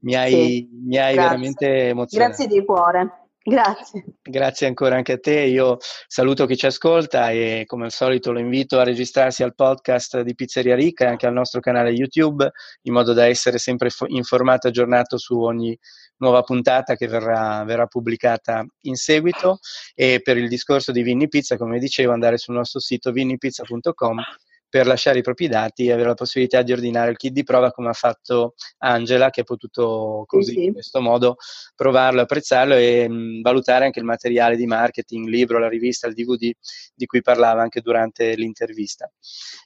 mi 0.00 0.14
hai, 0.14 0.32
sì, 0.32 0.68
mi 0.84 0.98
hai 0.98 1.16
veramente 1.16 1.88
emozionato. 1.88 2.34
Grazie 2.34 2.46
di 2.46 2.64
cuore. 2.64 3.22
Grazie. 3.48 4.04
Grazie 4.22 4.66
ancora 4.66 4.96
anche 4.96 5.12
a 5.12 5.18
te. 5.18 5.40
Io 5.40 5.78
saluto 6.06 6.44
chi 6.44 6.56
ci 6.56 6.66
ascolta 6.66 7.30
e 7.30 7.64
come 7.66 7.86
al 7.86 7.92
solito 7.92 8.30
lo 8.30 8.40
invito 8.40 8.78
a 8.78 8.84
registrarsi 8.84 9.42
al 9.42 9.54
podcast 9.54 10.20
di 10.20 10.34
Pizzeria 10.34 10.74
Ricca 10.74 11.04
e 11.04 11.08
anche 11.08 11.26
al 11.26 11.32
nostro 11.32 11.60
canale 11.60 11.90
YouTube 11.90 12.50
in 12.82 12.92
modo 12.92 13.14
da 13.14 13.26
essere 13.26 13.56
sempre 13.56 13.88
informato 14.08 14.66
e 14.66 14.70
aggiornato 14.70 15.16
su 15.16 15.40
ogni 15.40 15.76
nuova 16.18 16.42
puntata 16.42 16.96
che 16.96 17.06
verrà, 17.06 17.64
verrà, 17.64 17.86
pubblicata 17.86 18.64
in 18.82 18.96
seguito. 18.96 19.58
E 19.94 20.20
per 20.22 20.36
il 20.36 20.48
discorso 20.48 20.92
di 20.92 21.02
Vinny 21.02 21.28
Pizza, 21.28 21.56
come 21.56 21.78
dicevo, 21.78 22.12
andare 22.12 22.38
sul 22.38 22.54
nostro 22.54 22.80
sito 22.80 23.10
vinnipizza.com 23.10 24.22
per 24.68 24.86
lasciare 24.86 25.18
i 25.18 25.22
propri 25.22 25.48
dati 25.48 25.86
e 25.86 25.92
avere 25.92 26.08
la 26.08 26.14
possibilità 26.14 26.62
di 26.62 26.72
ordinare 26.72 27.10
il 27.10 27.16
kit 27.16 27.32
di 27.32 27.42
prova 27.42 27.70
come 27.70 27.88
ha 27.88 27.94
fatto 27.94 28.54
Angela 28.78 29.30
che 29.30 29.40
ha 29.40 29.44
potuto 29.44 30.24
così 30.26 30.52
sì, 30.52 30.58
sì. 30.58 30.64
in 30.64 30.72
questo 30.74 31.00
modo 31.00 31.36
provarlo, 31.74 32.20
apprezzarlo 32.20 32.74
e 32.74 33.08
mh, 33.08 33.40
valutare 33.40 33.84
anche 33.84 33.98
il 33.98 34.04
materiale 34.04 34.56
di 34.56 34.66
marketing, 34.66 35.24
il 35.26 35.30
libro, 35.30 35.58
la 35.58 35.68
rivista, 35.68 36.06
il 36.06 36.14
DVD 36.14 36.50
di 36.94 37.06
cui 37.06 37.22
parlava 37.22 37.62
anche 37.62 37.80
durante 37.80 38.34
l'intervista. 38.34 39.10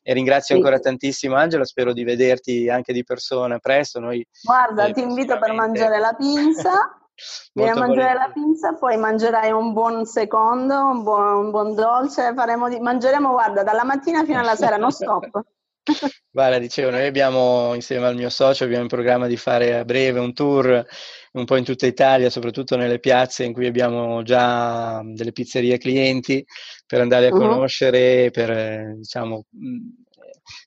E 0.03 0.13
ringrazio 0.13 0.55
sì. 0.55 0.61
ancora 0.61 0.79
tantissimo 0.79 1.35
Angela, 1.35 1.65
spero 1.65 1.93
di 1.93 2.05
vederti 2.05 2.69
anche 2.69 2.93
di 2.93 3.05
persona 3.05 3.59
presto. 3.59 3.99
Noi, 4.01 4.25
Guarda, 4.43 4.87
eh, 4.87 4.93
ti 4.93 5.01
invito 5.01 5.39
per 5.39 5.53
mangiare 5.53 5.99
la 5.99 6.15
pinza. 6.15 6.97
Vieni 7.53 7.71
a 7.71 7.75
mangiare 7.75 8.15
la 8.15 8.31
pizza, 8.33 8.75
poi 8.75 8.97
mangerai 8.97 9.51
un 9.53 9.73
buon 9.73 10.05
secondo, 10.07 10.75
un 10.75 11.03
buon, 11.03 11.45
un 11.45 11.51
buon 11.51 11.75
dolce, 11.75 12.33
di, 12.69 12.81
mangeremo, 12.81 13.31
guarda, 13.31 13.63
dalla 13.63 13.85
mattina 13.85 14.25
fino 14.25 14.41
alla 14.41 14.55
sera, 14.57 14.77
non 14.77 14.91
stop. 14.91 15.29
Guarda, 16.31 16.59
dicevo, 16.59 16.91
noi 16.91 17.07
abbiamo, 17.07 17.75
insieme 17.75 18.07
al 18.07 18.15
mio 18.15 18.31
socio, 18.31 18.65
abbiamo 18.65 18.83
in 18.83 18.89
programma 18.89 19.27
di 19.27 19.37
fare 19.37 19.77
a 19.77 19.85
breve 19.85 20.21
un 20.21 20.33
tour 20.33 20.87
un 21.33 21.45
po' 21.45 21.57
in 21.57 21.65
tutta 21.65 21.87
Italia, 21.87 22.31
soprattutto 22.31 22.77
nelle 22.77 23.01
piazze 23.01 23.45
in 23.45 23.53
cui 23.53 23.67
abbiamo 23.67 24.23
già 24.23 25.03
delle 25.05 25.33
pizzerie 25.33 25.79
clienti, 25.79 26.45
per 26.87 27.01
andare 27.01 27.27
a 27.27 27.35
uh-huh. 27.35 27.39
conoscere, 27.39 28.31
per, 28.31 28.95
diciamo, 28.97 29.47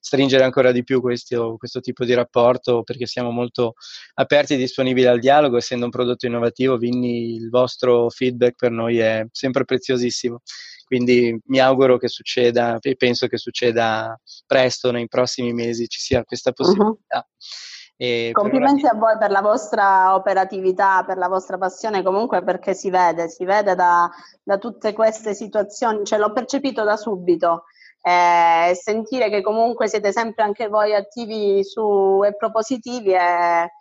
stringere 0.00 0.44
ancora 0.44 0.72
di 0.72 0.84
più 0.84 1.00
questo, 1.00 1.56
questo, 1.58 1.80
tipo 1.80 2.04
di 2.04 2.14
rapporto 2.14 2.82
perché 2.82 3.06
siamo 3.06 3.30
molto 3.30 3.74
aperti 4.14 4.54
e 4.54 4.56
disponibili 4.56 5.06
al 5.06 5.18
dialogo, 5.18 5.56
essendo 5.56 5.84
un 5.84 5.90
prodotto 5.90 6.26
innovativo, 6.26 6.76
Vinni, 6.76 7.34
il 7.34 7.48
vostro 7.48 8.08
feedback 8.08 8.56
per 8.56 8.70
noi 8.70 8.98
è 8.98 9.26
sempre 9.30 9.64
preziosissimo. 9.64 10.42
Quindi 10.84 11.36
mi 11.46 11.58
auguro 11.58 11.98
che 11.98 12.06
succeda 12.08 12.78
e 12.80 12.94
penso 12.94 13.26
che 13.26 13.38
succeda 13.38 14.18
presto, 14.46 14.92
nei 14.92 15.08
prossimi 15.08 15.52
mesi 15.52 15.88
ci 15.88 15.98
sia 16.00 16.22
questa 16.22 16.52
possibilità. 16.52 17.26
Uh-huh. 17.28 17.64
E 17.98 18.30
Complimenti 18.32 18.84
ora... 18.84 18.94
a 18.94 18.98
voi 18.98 19.18
per 19.18 19.30
la 19.30 19.40
vostra 19.40 20.14
operatività, 20.14 21.02
per 21.04 21.16
la 21.16 21.28
vostra 21.28 21.56
passione, 21.56 22.02
comunque 22.02 22.44
perché 22.44 22.74
si 22.74 22.90
vede, 22.90 23.28
si 23.28 23.44
vede 23.44 23.74
da, 23.74 24.08
da 24.42 24.58
tutte 24.58 24.92
queste 24.92 25.34
situazioni, 25.34 26.04
cioè 26.04 26.18
l'ho 26.18 26.32
percepito 26.32 26.84
da 26.84 26.96
subito 26.96 27.64
eh, 28.06 28.72
sentire 28.76 29.28
che 29.28 29.42
comunque 29.42 29.88
siete 29.88 30.12
sempre 30.12 30.44
anche 30.44 30.68
voi 30.68 30.94
attivi 30.94 31.64
su 31.64 32.22
e 32.24 32.36
propositivi 32.36 33.12
e 33.12 33.72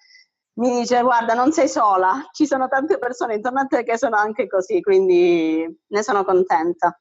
mi 0.54 0.80
dice 0.80 1.02
guarda 1.04 1.36
non 1.36 1.52
sei 1.52 1.68
sola, 1.70 2.28
ci 2.32 2.48
sono 2.48 2.68
tante 2.68 2.98
persone 2.98 3.36
intorno 3.36 3.60
a 3.60 3.66
te 3.66 3.84
che 3.84 4.00
sono 4.00 4.16
anche 4.18 4.48
così, 4.48 4.82
quindi 4.82 5.64
ne 5.88 6.04
sono 6.04 6.24
contenta. 6.24 7.00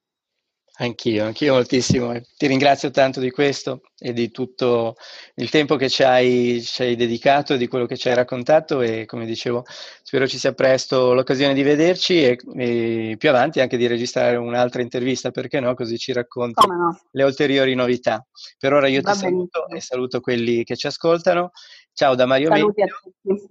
Anch'io, 0.77 1.23
anch'io 1.23 1.53
moltissimo. 1.53 2.11
Ti 2.35 2.47
ringrazio 2.47 2.91
tanto 2.91 3.21
di 3.21 3.31
questo 3.31 3.81
e 3.97 4.11
di 4.11 4.29
tutto 4.29 4.95
il 5.35 5.49
tempo 5.49 5.77
che 5.77 5.87
ci 5.87 6.03
hai, 6.03 6.61
ci 6.61 6.81
hai, 6.81 6.95
dedicato 6.97 7.53
e 7.53 7.57
di 7.57 7.67
quello 7.67 7.85
che 7.85 7.95
ci 7.95 8.09
hai 8.09 8.15
raccontato 8.15 8.81
e 8.81 9.05
come 9.05 9.25
dicevo 9.25 9.63
spero 10.03 10.27
ci 10.27 10.37
sia 10.37 10.53
presto 10.53 11.13
l'occasione 11.13 11.53
di 11.53 11.63
vederci 11.63 12.25
e, 12.25 12.37
e 12.57 13.15
più 13.17 13.29
avanti 13.29 13.61
anche 13.61 13.77
di 13.77 13.87
registrare 13.87 14.35
un'altra 14.35 14.81
intervista, 14.81 15.31
perché 15.31 15.61
no? 15.61 15.73
Così 15.75 15.97
ci 15.97 16.11
racconti 16.11 16.67
no? 16.67 16.99
le 17.09 17.23
ulteriori 17.23 17.73
novità. 17.73 18.25
Per 18.59 18.73
ora 18.73 18.89
io 18.89 18.99
Va 19.01 19.13
ti 19.13 19.19
saluto 19.19 19.65
benissimo. 19.67 19.77
e 19.77 19.81
saluto 19.81 20.19
quelli 20.19 20.65
che 20.65 20.75
ci 20.75 20.87
ascoltano. 20.87 21.51
Ciao 21.93 22.15
da 22.15 22.25
Mario 22.25 22.49
Saluti 22.49 22.81
Meglio 22.81 23.47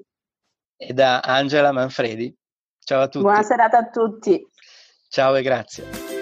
e 0.77 0.93
da 0.93 1.21
Angela 1.21 1.73
Manfredi. 1.73 2.37
Ciao 2.79 3.01
a 3.01 3.09
tutti. 3.09 3.25
Buona 3.25 3.43
serata 3.43 3.79
a 3.79 3.89
tutti. 3.89 4.47
Ciao 5.09 5.35
e 5.37 5.43
grazie. 5.43 6.14